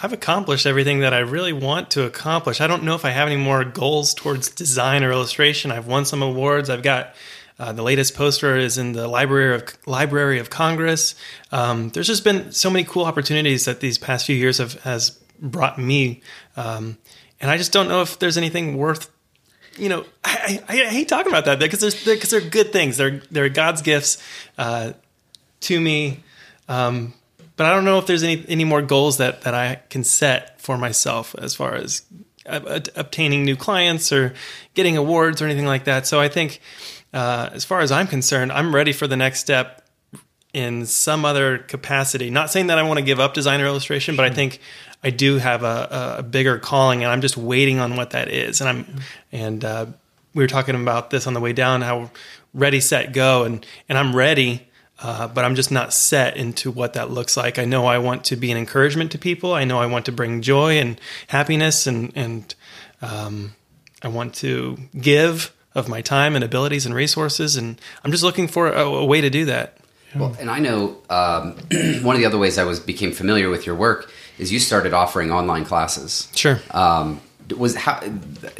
[0.00, 2.60] I've accomplished everything that I really want to accomplish.
[2.60, 5.72] I don't know if I have any more goals towards design or illustration.
[5.72, 6.70] I've won some awards.
[6.70, 7.14] I've got
[7.58, 11.16] uh, the latest poster is in the Library of Library of Congress.
[11.50, 15.18] Um, there's just been so many cool opportunities that these past few years have has
[15.40, 16.22] brought me,
[16.56, 16.98] um,
[17.40, 19.10] and I just don't know if there's anything worth.
[19.76, 22.72] You know, I, I, I hate talking about that because there's because they're, they're, good
[22.72, 22.96] things.
[22.96, 24.22] They're they're God's gifts
[24.56, 24.92] uh,
[25.62, 26.22] to me.
[26.68, 27.14] Um,
[27.58, 30.58] but I don't know if there's any any more goals that that I can set
[30.60, 32.02] for myself as far as
[32.46, 34.32] uh, obtaining new clients or
[34.74, 36.06] getting awards or anything like that.
[36.06, 36.60] So I think
[37.12, 39.84] uh, as far as I'm concerned, I'm ready for the next step
[40.54, 42.30] in some other capacity.
[42.30, 44.60] Not saying that I want to give up designer illustration, but I think
[45.02, 48.60] I do have a, a, bigger calling, and I'm just waiting on what that is.
[48.60, 49.00] And I'm
[49.32, 49.86] and uh,
[50.32, 52.10] we were talking about this on the way down, how
[52.54, 54.67] ready, set, go, and and I'm ready.
[55.00, 57.58] Uh, but I'm just not set into what that looks like.
[57.58, 59.54] I know I want to be an encouragement to people.
[59.54, 62.54] I know I want to bring joy and happiness, and and
[63.00, 63.54] um,
[64.02, 67.56] I want to give of my time and abilities and resources.
[67.56, 69.78] And I'm just looking for a, a way to do that.
[70.16, 71.52] Well, and I know um,
[72.02, 74.94] one of the other ways I was became familiar with your work is you started
[74.94, 76.28] offering online classes.
[76.34, 76.60] Sure.
[76.70, 77.20] Um,
[77.56, 78.00] was how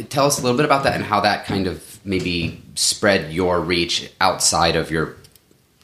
[0.08, 3.60] tell us a little bit about that and how that kind of maybe spread your
[3.60, 5.16] reach outside of your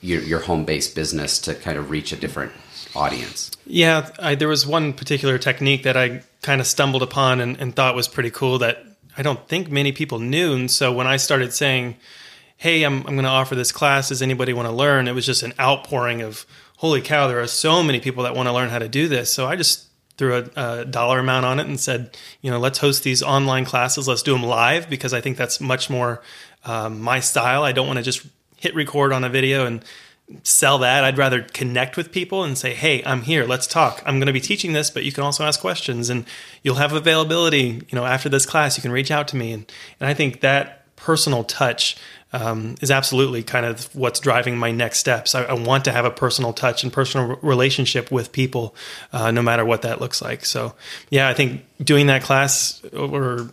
[0.05, 2.53] your, your home based business to kind of reach a different
[2.95, 3.51] audience.
[3.67, 7.75] Yeah, I, there was one particular technique that I kind of stumbled upon and, and
[7.75, 8.85] thought was pretty cool that
[9.17, 10.55] I don't think many people knew.
[10.55, 11.97] And so when I started saying,
[12.57, 14.11] "Hey, I'm I'm going to offer this class.
[14.11, 16.45] Does anybody want to learn?" It was just an outpouring of,
[16.77, 17.27] "Holy cow!
[17.27, 19.57] There are so many people that want to learn how to do this." So I
[19.57, 19.87] just
[20.17, 23.65] threw a, a, dollar amount on it and said, you know, let's host these online
[23.65, 24.07] classes.
[24.07, 26.23] Let's do them live because I think that's much more
[26.65, 27.65] um, my style.
[27.65, 28.25] I don't want to just
[28.65, 29.85] hit record on a video and
[30.43, 31.05] sell that.
[31.05, 33.45] I'd rather connect with people and say, "Hey, I'm here.
[33.45, 34.03] Let's talk.
[34.05, 36.25] I'm going to be teaching this, but you can also ask questions and
[36.63, 39.71] you'll have availability, you know, after this class, you can reach out to me." And
[40.01, 41.97] and I think that personal touch
[42.33, 45.35] um, is absolutely kind of what's driving my next steps.
[45.35, 48.75] I, I, want to have a personal touch and personal relationship with people,
[49.13, 50.45] uh, no matter what that looks like.
[50.45, 50.75] So,
[51.11, 53.53] yeah, I think doing that class over a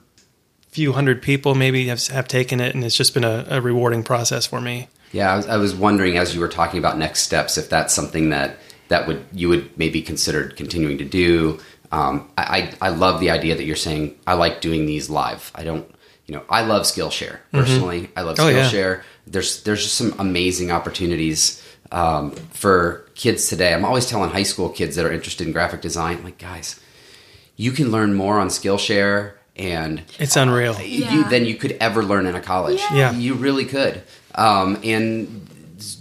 [0.70, 4.02] few hundred people maybe have, have taken it, and it's just been a, a rewarding
[4.02, 4.88] process for me.
[5.12, 7.94] Yeah, I was, I was wondering as you were talking about next steps if that's
[7.94, 8.58] something that
[8.88, 11.60] that would you would maybe consider continuing to do.
[11.92, 15.52] Um, I, I love the idea that you're saying I like doing these live.
[15.54, 15.90] I don't,
[16.26, 17.58] you know, I love Skillshare mm-hmm.
[17.58, 18.02] personally.
[18.04, 18.20] Mm-hmm.
[18.20, 18.96] I love Skillshare.
[18.96, 19.02] Oh, yeah.
[19.28, 23.74] There's there's just some amazing opportunities um, for kids today.
[23.74, 26.80] I'm always telling high school kids that are interested in graphic design, I'm like guys,
[27.56, 30.74] you can learn more on Skillshare and it's unreal.
[30.74, 31.14] Uh, yeah.
[31.14, 32.80] you, than you could ever learn in a college.
[32.80, 33.12] Yeah, yeah.
[33.14, 34.04] you really could
[34.36, 35.48] um, and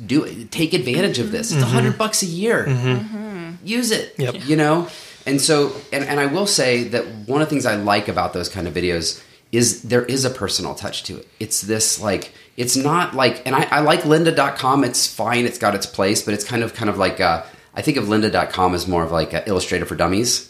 [0.06, 1.52] do take advantage of this.
[1.52, 1.74] It's a mm-hmm.
[1.74, 2.66] hundred bucks a year.
[2.66, 3.66] Mm-hmm.
[3.66, 4.14] Use it.
[4.18, 4.46] Yep.
[4.46, 4.88] You know,
[5.26, 8.32] and so and, and I will say that one of the things I like about
[8.32, 9.22] those kind of videos
[9.52, 11.28] is there is a personal touch to it.
[11.38, 14.84] It's this like it's not like and I, I like lynda.com.
[14.84, 17.82] It's fine, it's got its place, but it's kind of kind of like uh, I
[17.82, 20.49] think of lynda.com as more of like an illustrator for dummies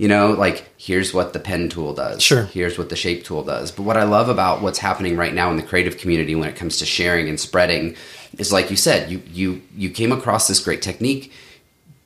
[0.00, 2.22] you know like here's what the pen tool does.
[2.22, 2.44] Sure.
[2.44, 3.70] Here's what the shape tool does.
[3.70, 6.56] But what i love about what's happening right now in the creative community when it
[6.56, 7.96] comes to sharing and spreading
[8.38, 11.32] is like you said you you you came across this great technique.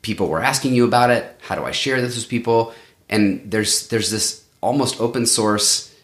[0.02, 1.24] People were asking you about it.
[1.40, 2.74] How do i share this with people?
[3.08, 5.94] And there's there's this almost open source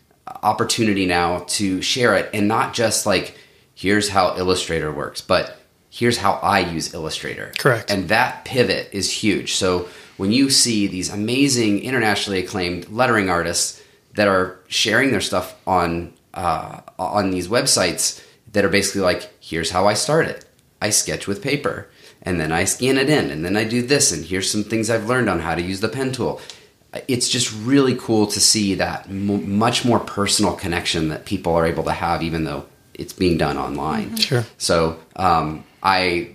[0.45, 3.37] opportunity now to share it and not just like
[3.75, 5.57] here's how illustrator works but
[5.91, 7.53] here's how i use illustrator.
[7.59, 7.91] Correct.
[7.91, 9.55] And that pivot is huge.
[9.55, 9.89] So
[10.21, 16.13] when you see these amazing internationally acclaimed lettering artists that are sharing their stuff on
[16.35, 20.45] uh, on these websites that are basically like, here's how I start it.
[20.83, 21.89] I sketch with paper,
[22.21, 24.91] and then I scan it in, and then I do this, and here's some things
[24.91, 26.39] I've learned on how to use the pen tool.
[27.09, 31.65] It's just really cool to see that m- much more personal connection that people are
[31.65, 34.09] able to have, even though it's being done online.
[34.09, 34.17] Mm-hmm.
[34.17, 34.45] Sure.
[34.59, 36.35] So um, I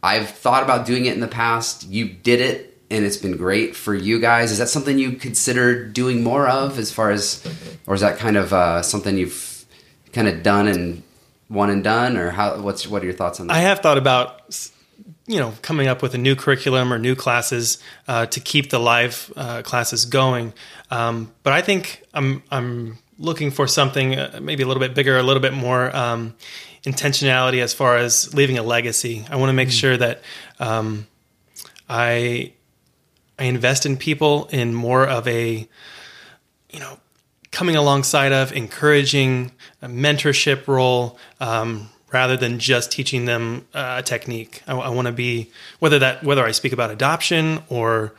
[0.00, 1.88] I've thought about doing it in the past.
[1.88, 4.52] You did it and it's been great for you guys.
[4.52, 7.44] Is that something you consider doing more of, as far as,
[7.86, 9.66] or is that kind of uh, something you've
[10.12, 11.02] kind of done and
[11.48, 12.60] one and done, or how?
[12.60, 13.54] What's what are your thoughts on that?
[13.54, 14.70] I have thought about,
[15.26, 17.78] you know, coming up with a new curriculum or new classes
[18.08, 20.52] uh, to keep the live uh, classes going.
[20.90, 25.18] Um, but I think I'm I'm looking for something uh, maybe a little bit bigger,
[25.18, 25.94] a little bit more.
[25.94, 26.34] Um,
[26.86, 29.26] intentionality as far as leaving a legacy.
[29.28, 29.74] I want to make mm-hmm.
[29.74, 30.22] sure that
[30.60, 31.08] um,
[31.88, 32.52] I
[33.38, 35.68] I invest in people in more of a,
[36.70, 36.98] you know,
[37.50, 44.02] coming alongside of, encouraging a mentorship role, um, rather than just teaching them uh, a
[44.02, 44.62] technique.
[44.66, 48.14] I, I want to be whether that whether I speak about adoption or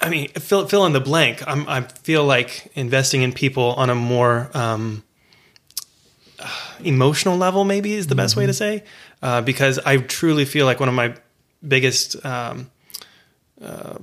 [0.00, 1.42] I mean, fill fill in the blank.
[1.46, 5.02] I'm, I feel like investing in people on a more um,
[6.84, 8.84] emotional level, maybe is the best way to say,
[9.22, 11.14] uh, because I truly feel like one of my
[11.66, 12.70] biggest um,
[13.62, 13.98] uh,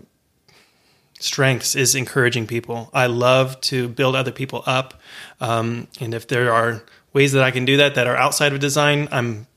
[1.19, 2.89] strengths is encouraging people.
[2.93, 4.95] I love to build other people up,
[5.39, 6.83] um, and if there are
[7.13, 9.47] ways that I can do that that are outside of design, I'm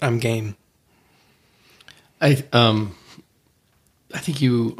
[0.00, 0.56] I'm game.
[2.20, 2.96] I um,
[4.14, 4.76] I think you,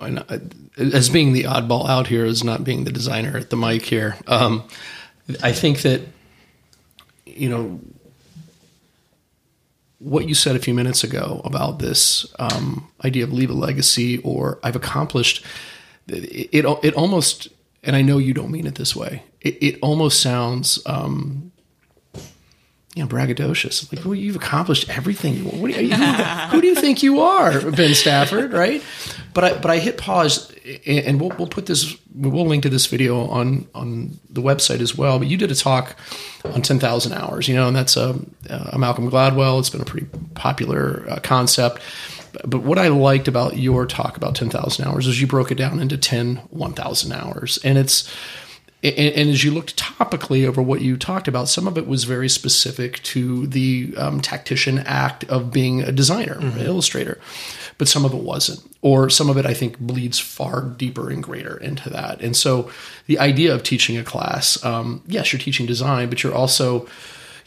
[0.76, 4.16] as being the oddball out here, as not being the designer at the mic here.
[4.26, 4.64] Um,
[5.42, 6.02] I think that
[7.24, 7.80] you know
[10.02, 14.18] what you said a few minutes ago about this um, idea of leave a legacy
[14.18, 15.44] or I've accomplished
[16.08, 16.66] it.
[16.82, 17.48] It, almost,
[17.84, 19.22] and I know you don't mean it this way.
[19.40, 21.52] It, it almost sounds um,
[22.94, 23.94] you know, braggadocious.
[23.94, 25.34] Like, well, you've accomplished everything.
[25.36, 25.42] You,
[26.50, 28.52] who do you think you are, Ben Stafford?
[28.52, 28.82] Right?
[29.34, 30.52] But I, but I hit pause,
[30.86, 31.96] and we'll we'll put this.
[32.14, 35.18] We'll link to this video on on the website as well.
[35.18, 35.96] But you did a talk
[36.44, 38.18] on ten thousand hours, you know, and that's a,
[38.48, 39.58] a, Malcolm Gladwell.
[39.58, 41.80] It's been a pretty popular uh, concept.
[42.44, 45.80] But what I liked about your talk about 10,000 hours is you broke it down
[45.80, 47.58] into 10 1,000 hours.
[47.62, 48.10] And it's
[48.82, 52.02] and, and, as you looked topically over what you talked about, some of it was
[52.02, 56.58] very specific to the um, tactician act of being a designer, mm-hmm.
[56.58, 57.20] an illustrator,
[57.78, 58.60] but some of it wasn't.
[58.82, 62.20] Or some of it, I think, bleeds far deeper and greater into that.
[62.20, 62.70] And so
[63.06, 66.88] the idea of teaching a class, um, yes, you're teaching design, but you're also,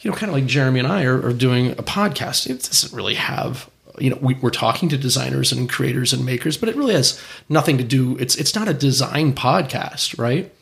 [0.00, 2.48] you know, kind of like Jeremy and I are, are doing a podcast.
[2.48, 6.58] It doesn't really have you know we, are talking to designers and creators and makers
[6.58, 7.18] but it really has
[7.48, 10.52] nothing to do it's it's not a design podcast right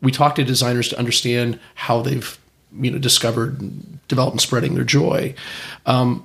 [0.00, 2.38] we talk to designers to understand how they've
[2.72, 3.58] you know discovered,
[4.08, 5.34] developed, and spreading their joy.
[5.86, 6.24] Um,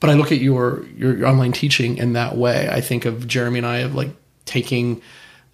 [0.00, 2.68] but I look at your, your, your online teaching in that way.
[2.70, 4.10] I think of Jeremy and I of like
[4.44, 5.00] taking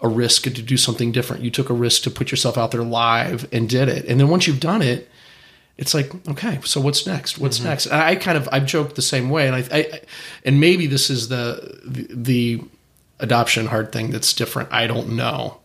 [0.01, 1.43] a risk to do something different.
[1.43, 4.05] You took a risk to put yourself out there live and did it.
[4.05, 5.09] And then once you've done it,
[5.77, 7.37] it's like, okay, so what's next?
[7.37, 7.67] What's mm-hmm.
[7.67, 7.85] next?
[7.85, 10.01] And I kind of I've joked the same way, and I, I,
[10.43, 12.63] and maybe this is the, the the
[13.19, 14.69] adoption heart thing that's different.
[14.71, 15.59] I don't know,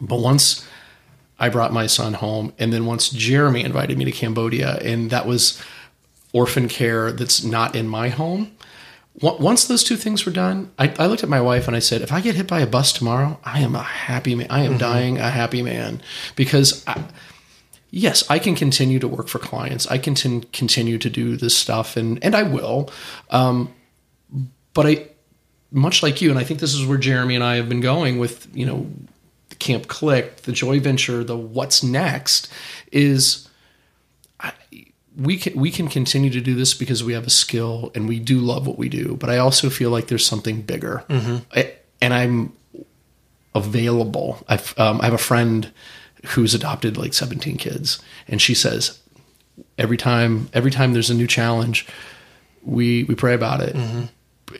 [0.00, 0.66] but once
[1.38, 2.52] I brought my son home.
[2.58, 5.62] And then once Jeremy invited me to Cambodia, and that was
[6.32, 8.52] orphan care that's not in my home.
[9.20, 12.02] Once those two things were done, I, I, looked at my wife and I said,
[12.02, 14.46] "If I get hit by a bus tomorrow, I am a happy man.
[14.48, 14.78] I am mm-hmm.
[14.78, 16.00] dying a happy man
[16.36, 17.02] because, I,
[17.90, 19.88] yes, I can continue to work for clients.
[19.88, 22.90] I can t- continue to do this stuff, and and I will.
[23.30, 23.74] Um,
[24.72, 25.08] but I,
[25.72, 28.20] much like you, and I think this is where Jeremy and I have been going
[28.20, 28.86] with you know
[29.58, 32.52] Camp Click, the Joy Venture, the What's Next
[32.92, 33.48] is
[34.40, 34.52] I,
[35.18, 38.20] we can we can continue to do this because we have a skill and we
[38.20, 39.16] do love what we do.
[39.16, 41.38] But I also feel like there's something bigger, mm-hmm.
[41.52, 42.52] I, and I'm
[43.54, 44.44] available.
[44.48, 45.72] I've, um, I have a friend
[46.26, 49.00] who's adopted like 17 kids, and she says
[49.76, 51.86] every time every time there's a new challenge,
[52.62, 53.74] we we pray about it.
[53.74, 54.04] Mm-hmm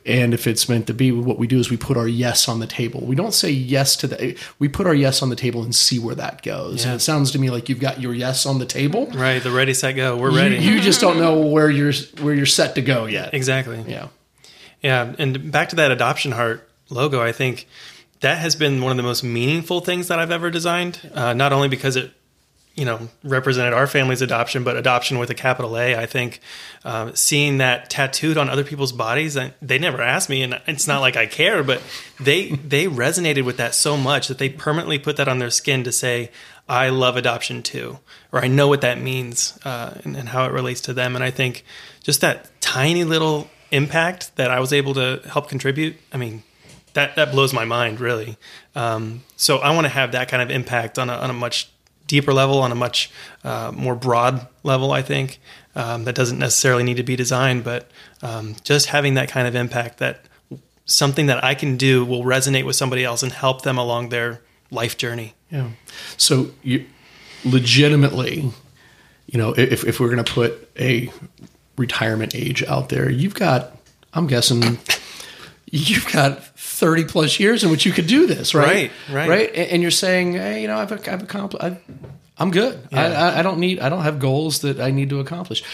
[0.05, 2.61] and if it's meant to be, what we do is we put our yes on
[2.61, 3.01] the table.
[3.05, 4.39] We don't say yes to the.
[4.59, 6.84] We put our yes on the table and see where that goes.
[6.84, 6.93] Yeah.
[6.93, 9.07] And it sounds to me like you've got your yes on the table.
[9.07, 10.16] Right, the ready, set, go.
[10.16, 10.57] We're ready.
[10.57, 13.34] You, you just don't know where you're where you're set to go yet.
[13.34, 13.84] Exactly.
[13.86, 14.09] Yeah.
[14.82, 17.66] Yeah, and back to that adoption heart logo, I think
[18.20, 21.11] that has been one of the most meaningful things that I've ever designed.
[21.14, 22.12] Uh, not only because it
[22.79, 25.97] you know represented our family's adoption, but adoption with a capital A.
[25.97, 26.41] I think
[26.85, 31.01] uh, seeing that tattooed on other people's bodies, they never asked me, and it's not
[31.01, 31.83] like I care, but
[32.20, 35.83] they they resonated with that so much that they permanently put that on their skin
[35.85, 36.31] to say,
[36.68, 37.99] "I love adoption too,"
[38.31, 41.24] or "I know what that means uh, and, and how it relates to them." And
[41.24, 41.64] I think
[42.05, 45.97] just that tiny little impact that I was able to help contribute.
[46.12, 46.45] I mean,
[46.93, 48.37] that that blows my mind, really.
[48.76, 51.70] Um, so I want to have that kind of impact on a, on a much
[52.09, 53.11] deeper level, on a much
[53.44, 55.40] uh, more broad level, I think.
[55.76, 57.88] Um, that doesn't necessarily need to be designed, but
[58.20, 60.24] um, just having that kind of impact that
[60.86, 64.40] something that I can do will resonate with somebody else and help them along their
[64.72, 65.34] life journey.
[65.50, 65.70] Yeah.
[66.16, 66.86] So you
[67.44, 68.50] legitimately,
[69.26, 71.12] you know, if, if we're going to put a
[71.76, 73.76] retirement age out there, you've got,
[74.14, 74.78] I'm guessing,
[75.70, 76.42] you've got
[76.79, 78.93] 30 plus years in which you could do this, right?
[79.09, 79.29] Right, right.
[79.29, 79.55] right?
[79.57, 81.83] And you're saying, hey, you know, I've, I've accomplished, I've,
[82.39, 82.87] I'm good.
[82.93, 83.01] Yeah.
[83.01, 85.64] I, I, don't need, I don't have goals that I need to accomplish.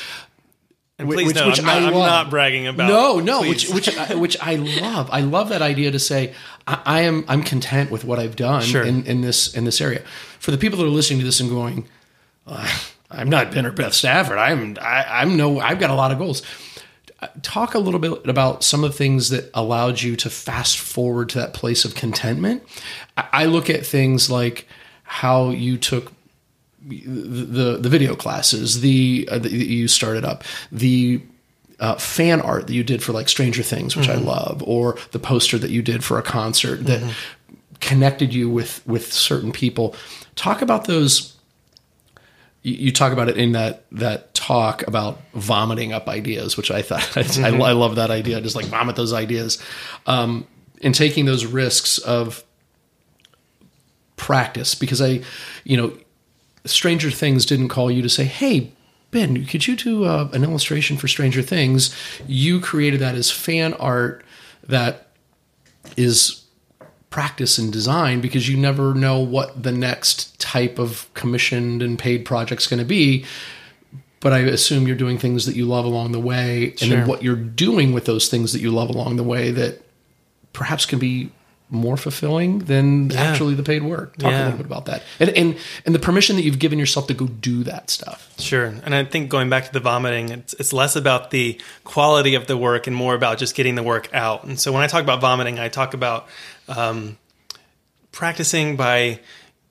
[0.99, 2.89] And please which, no, which I'm, not, I am not bragging about.
[2.89, 5.11] No, no, which which which I love.
[5.11, 6.35] I love that idea to say
[6.69, 8.85] I, I am I'm content with what I've done sure.
[8.85, 10.03] in, in this in this area.
[10.39, 11.89] For the people that are listening to this and going,
[12.47, 12.73] uh,
[13.11, 14.39] I'm not Ben or Beth Stafford.
[14.39, 16.43] I'm I, I'm no I've got a lot of goals.
[17.43, 21.29] Talk a little bit about some of the things that allowed you to fast forward
[21.31, 22.63] to that place of contentment.
[23.17, 24.67] I, look at things like
[25.05, 26.13] how you took
[26.87, 31.23] the the video classes, the uh, that you started up, the
[31.81, 34.27] uh, fan art that you did for like Stranger Things, which mm-hmm.
[34.27, 37.55] I love, or the poster that you did for a concert that mm-hmm.
[37.81, 39.95] connected you with with certain people.
[40.37, 41.35] Talk about those.
[42.63, 46.83] You, you talk about it in that that talk about vomiting up ideas, which I
[46.83, 47.63] thought mm-hmm.
[47.63, 48.41] I, I, love that idea.
[48.41, 49.63] Just like vomit those ideas,
[50.07, 50.47] um,
[50.83, 52.45] and taking those risks of
[54.17, 55.23] practice because I,
[55.65, 55.97] you know,
[56.67, 58.73] Stranger Things didn't call you to say, "Hey,
[59.11, 61.95] Ben, could you do uh, an illustration for Stranger Things?"
[62.27, 64.25] You created that as fan art
[64.67, 65.09] that
[65.97, 66.45] is
[67.09, 72.25] practice and design because you never know what the next type of commissioned and paid
[72.25, 73.25] project's going to be.
[74.25, 77.23] But I assume you're doing things that you love along the way, and then what
[77.23, 79.83] you're doing with those things that you love along the way that
[80.55, 81.31] perhaps can be
[81.69, 83.21] more fulfilling than yeah.
[83.21, 84.17] actually the paid work.
[84.17, 84.39] Talk yeah.
[84.39, 87.13] a little bit about that, and, and and the permission that you've given yourself to
[87.13, 88.33] go do that stuff.
[88.39, 92.35] Sure, and I think going back to the vomiting, it's it's less about the quality
[92.35, 94.45] of the work and more about just getting the work out.
[94.45, 96.29] And so when I talk about vomiting, I talk about
[96.67, 97.19] um,
[98.11, 99.21] practicing by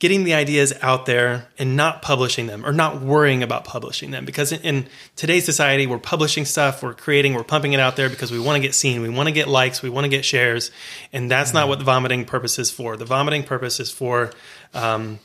[0.04, 4.26] getting the ideas out there and not publishing them or not worrying about publishing them
[4.26, 4.86] because in, in,
[5.16, 8.58] today's society we're publishing stuff we're creating we're pumping it out there because we want
[8.58, 10.72] to get seen we want to get likes we want to get shares
[11.14, 11.60] and that's mm-hmm.
[11.60, 14.30] not what the vomiting purpose is for the vomiting purpose is for
[14.74, 15.20] um,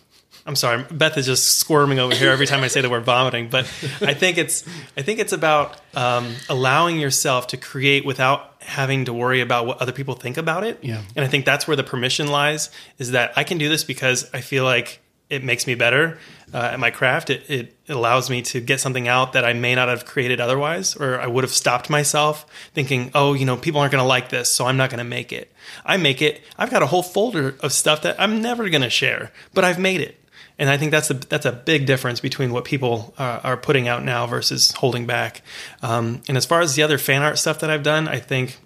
[0.46, 3.50] I'm sorry, Beth is just squirming over here every time I say the word vomiting.
[3.50, 3.64] But
[4.00, 4.64] I think it's
[4.96, 9.80] I think it's about um, allowing yourself to create without having to worry about what
[9.80, 10.78] other people think about it.
[10.82, 11.02] Yeah.
[11.16, 14.28] And I think that's where the permission lies is that I can do this because
[14.34, 15.00] I feel like
[15.30, 16.18] it makes me better
[16.54, 17.30] uh, at my craft.
[17.30, 20.94] It, it, allows me to get something out that I may not have created otherwise,
[20.94, 22.44] or I would have stopped myself
[22.74, 25.04] thinking, oh, you know, people aren't going to like this, so I'm not going to
[25.04, 25.50] make it.
[25.86, 26.42] I make it.
[26.58, 29.78] I've got a whole folder of stuff that I'm never going to share, but I've
[29.78, 30.17] made it.
[30.58, 33.86] And I think that's a that's a big difference between what people uh, are putting
[33.86, 35.42] out now versus holding back.
[35.82, 38.58] Um, and as far as the other fan art stuff that I've done, I think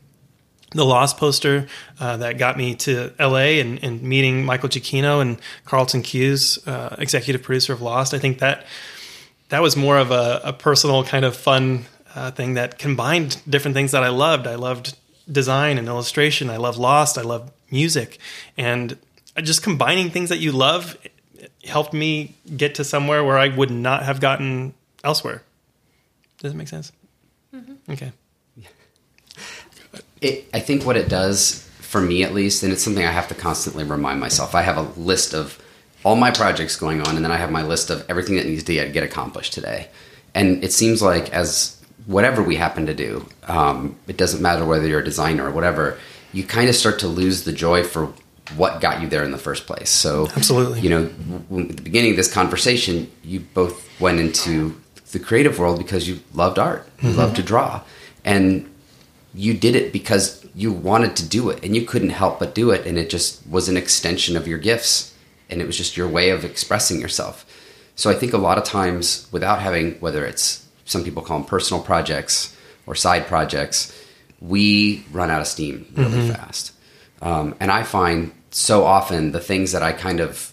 [0.71, 1.67] the Lost poster
[2.01, 6.97] uh, that got me to LA and, and, meeting Michael Giacchino and Carlton Cuse, uh,
[6.99, 8.15] executive producer of Lost.
[8.15, 8.65] I think that
[9.51, 11.85] that was more of a, a personal kind of fun
[12.15, 14.47] uh, thing that combined different things that I loved.
[14.47, 14.97] I loved
[15.31, 16.51] design and illustration.
[16.51, 17.19] I love Lost.
[17.19, 18.19] I love music,
[18.57, 18.99] and
[19.43, 20.97] just combining things that you love
[21.65, 24.75] helped me get to somewhere where I would not have gotten
[25.05, 25.43] elsewhere.
[26.39, 26.93] Does it make sense?
[27.55, 27.93] Mm-hmm.
[27.93, 28.13] Okay.
[30.21, 33.29] It, I think what it does for me, at least, and it's something I have
[33.29, 34.55] to constantly remind myself.
[34.55, 35.61] I have a list of
[36.05, 38.63] all my projects going on, and then I have my list of everything that needs
[38.65, 39.89] to get, get accomplished today.
[40.35, 44.87] And it seems like as whatever we happen to do, um, it doesn't matter whether
[44.87, 45.99] you're a designer or whatever,
[46.33, 48.13] you kind of start to lose the joy for
[48.57, 49.91] what got you there in the first place.
[49.91, 54.81] So, absolutely, you know, at the beginning of this conversation, you both went into
[55.13, 57.19] the creative world because you loved art, you mm-hmm.
[57.19, 57.83] loved to draw,
[58.25, 58.69] and
[59.35, 62.71] you did it because you wanted to do it, and you couldn't help but do
[62.71, 65.15] it, and it just was an extension of your gifts,
[65.49, 67.47] and it was just your way of expressing yourself.
[67.97, 71.47] So, I think a lot of times, without having whether it's some people call them
[71.47, 73.97] personal projects or side projects,
[74.41, 76.33] we run out of steam really mm-hmm.
[76.33, 76.73] fast.
[77.23, 80.53] Um, and I find so often the things that I kind of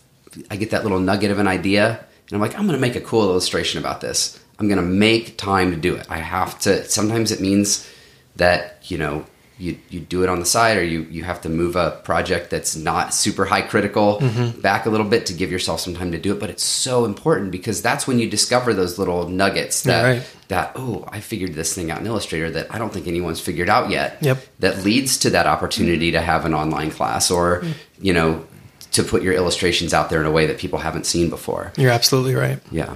[0.50, 2.96] I get that little nugget of an idea and I'm like, I'm going to make
[2.96, 4.40] a cool illustration about this.
[4.60, 6.06] I'm going to make time to do it.
[6.10, 6.88] I have to.
[6.88, 7.90] Sometimes it means
[8.36, 9.26] that you know
[9.60, 12.50] you you do it on the side, or you you have to move a project
[12.50, 14.60] that's not super high critical mm-hmm.
[14.62, 16.40] back a little bit to give yourself some time to do it.
[16.40, 20.36] But it's so important because that's when you discover those little nuggets that right.
[20.48, 23.70] that oh, I figured this thing out in Illustrator that I don't think anyone's figured
[23.70, 24.18] out yet.
[24.22, 24.38] Yep.
[24.60, 27.74] That leads to that opportunity to have an online class, or mm.
[28.00, 28.46] you know,
[28.94, 31.74] to put your illustrations out there in a way that people haven't seen before.
[31.76, 32.60] You're absolutely right.
[32.72, 32.96] Yeah.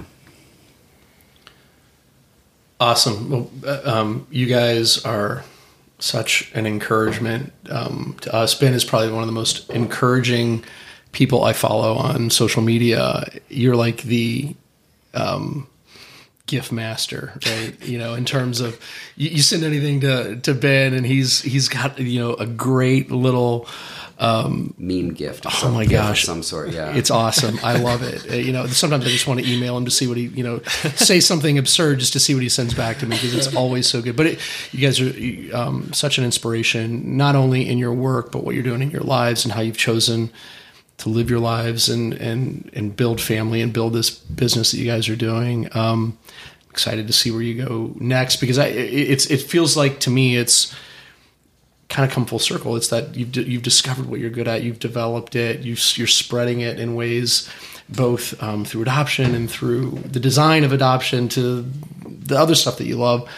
[2.80, 3.30] Awesome.
[3.30, 5.44] Well, uh, um, you guys are
[5.98, 8.54] such an encouragement um, to us.
[8.54, 10.64] Ben is probably one of the most encouraging
[11.12, 13.24] people I follow on social media.
[13.48, 14.54] You're like the
[15.14, 15.68] um,
[16.46, 17.74] GIF master, right?
[17.86, 18.78] you know, in terms of
[19.16, 23.10] you, you, send anything to to Ben, and he's he's got you know a great
[23.10, 23.66] little
[24.18, 25.40] um, meme GIF.
[25.44, 26.70] oh my gosh, some sort.
[26.70, 27.58] Yeah, it's awesome.
[27.62, 28.30] I love it.
[28.30, 30.44] Uh, you know, sometimes I just want to email him to see what he, you
[30.44, 30.60] know,
[30.94, 33.88] say something absurd just to see what he sends back to me because it's always
[33.88, 34.16] so good.
[34.16, 34.40] But it,
[34.72, 38.64] you guys are um, such an inspiration, not only in your work but what you're
[38.64, 40.30] doing in your lives and how you've chosen
[40.98, 44.86] to live your lives and and and build family and build this business that you
[44.86, 45.68] guys are doing.
[45.76, 46.18] Um,
[46.70, 50.10] excited to see where you go next because I, it, it's it feels like to
[50.10, 50.74] me it's
[51.88, 52.76] kind of come full circle.
[52.76, 56.60] It's that you've you've discovered what you're good at, you've developed it, you you're spreading
[56.60, 57.48] it in ways
[57.88, 61.62] both um, through adoption and through the design of adoption to
[62.06, 63.28] the other stuff that you love.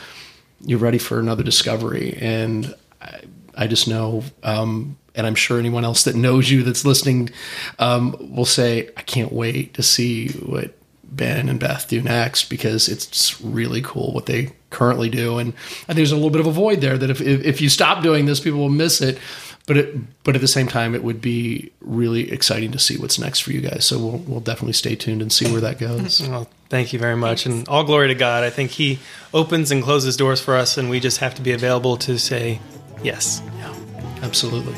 [0.61, 3.21] You're ready for another discovery, and I,
[3.57, 4.23] I just know.
[4.43, 7.31] Um, and I'm sure anyone else that knows you that's listening
[7.79, 10.76] um, will say, "I can't wait to see what
[11.17, 15.39] Ben and Beth do next because it's really cool what they currently do.
[15.39, 17.61] And I think there's a little bit of a void there that if, if, if
[17.61, 19.19] you stop doing this, people will miss it.
[19.67, 23.19] But it, but at the same time, it would be really exciting to see what's
[23.19, 23.85] next for you guys.
[23.85, 26.21] So we'll we'll definitely stay tuned and see where that goes.
[26.29, 27.59] Well, thank you very much, Thanks.
[27.59, 28.45] and all glory to God.
[28.45, 29.01] I think He
[29.35, 32.61] opens and closes doors for us, and we just have to be available to say
[33.03, 33.43] yes.
[33.59, 33.75] Yeah,
[34.23, 34.75] absolutely.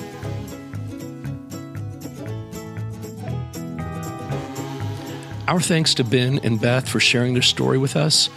[5.49, 8.29] Our thanks to Ben and Beth for sharing their story with us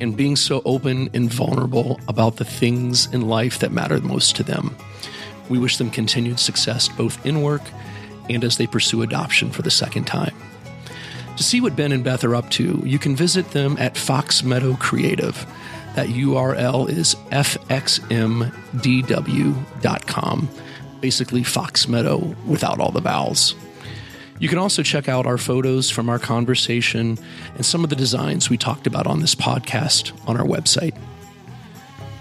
[0.00, 4.42] and being so open and vulnerable about the things in life that matter most to
[4.42, 4.74] them.
[5.50, 7.60] We wish them continued success both in work
[8.30, 10.34] and as they pursue adoption for the second time.
[11.36, 14.42] To see what Ben and Beth are up to, you can visit them at Fox
[14.42, 15.36] Meadow Creative.
[15.94, 18.48] That URL is fxmdw.com,
[21.02, 23.54] basically Fox Meadow without all the vowels.
[24.38, 27.18] You can also check out our photos from our conversation
[27.54, 30.96] and some of the designs we talked about on this podcast on our website.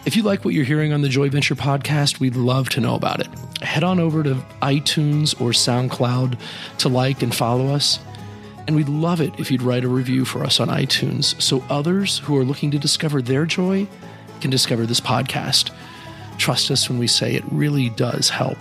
[0.05, 2.95] If you like what you're hearing on the Joy Venture podcast, we'd love to know
[2.95, 3.27] about it.
[3.61, 6.39] Head on over to iTunes or SoundCloud
[6.77, 7.99] to like and follow us.
[8.67, 12.19] And we'd love it if you'd write a review for us on iTunes so others
[12.19, 13.87] who are looking to discover their joy
[14.41, 15.71] can discover this podcast.
[16.37, 18.57] Trust us when we say it really does help.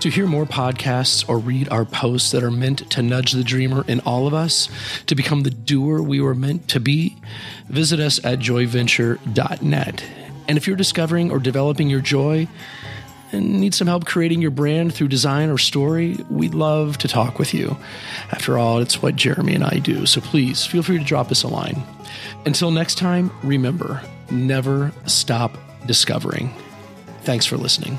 [0.00, 3.84] To hear more podcasts or read our posts that are meant to nudge the dreamer
[3.88, 4.68] in all of us
[5.06, 7.16] to become the doer we were meant to be,
[7.68, 10.04] visit us at joyventure.net.
[10.48, 12.46] And if you're discovering or developing your joy
[13.32, 17.38] and need some help creating your brand through design or story, we'd love to talk
[17.38, 17.76] with you.
[18.30, 21.42] After all, it's what Jeremy and I do, so please feel free to drop us
[21.42, 21.82] a line.
[22.44, 26.52] Until next time, remember never stop discovering.
[27.22, 27.98] Thanks for listening.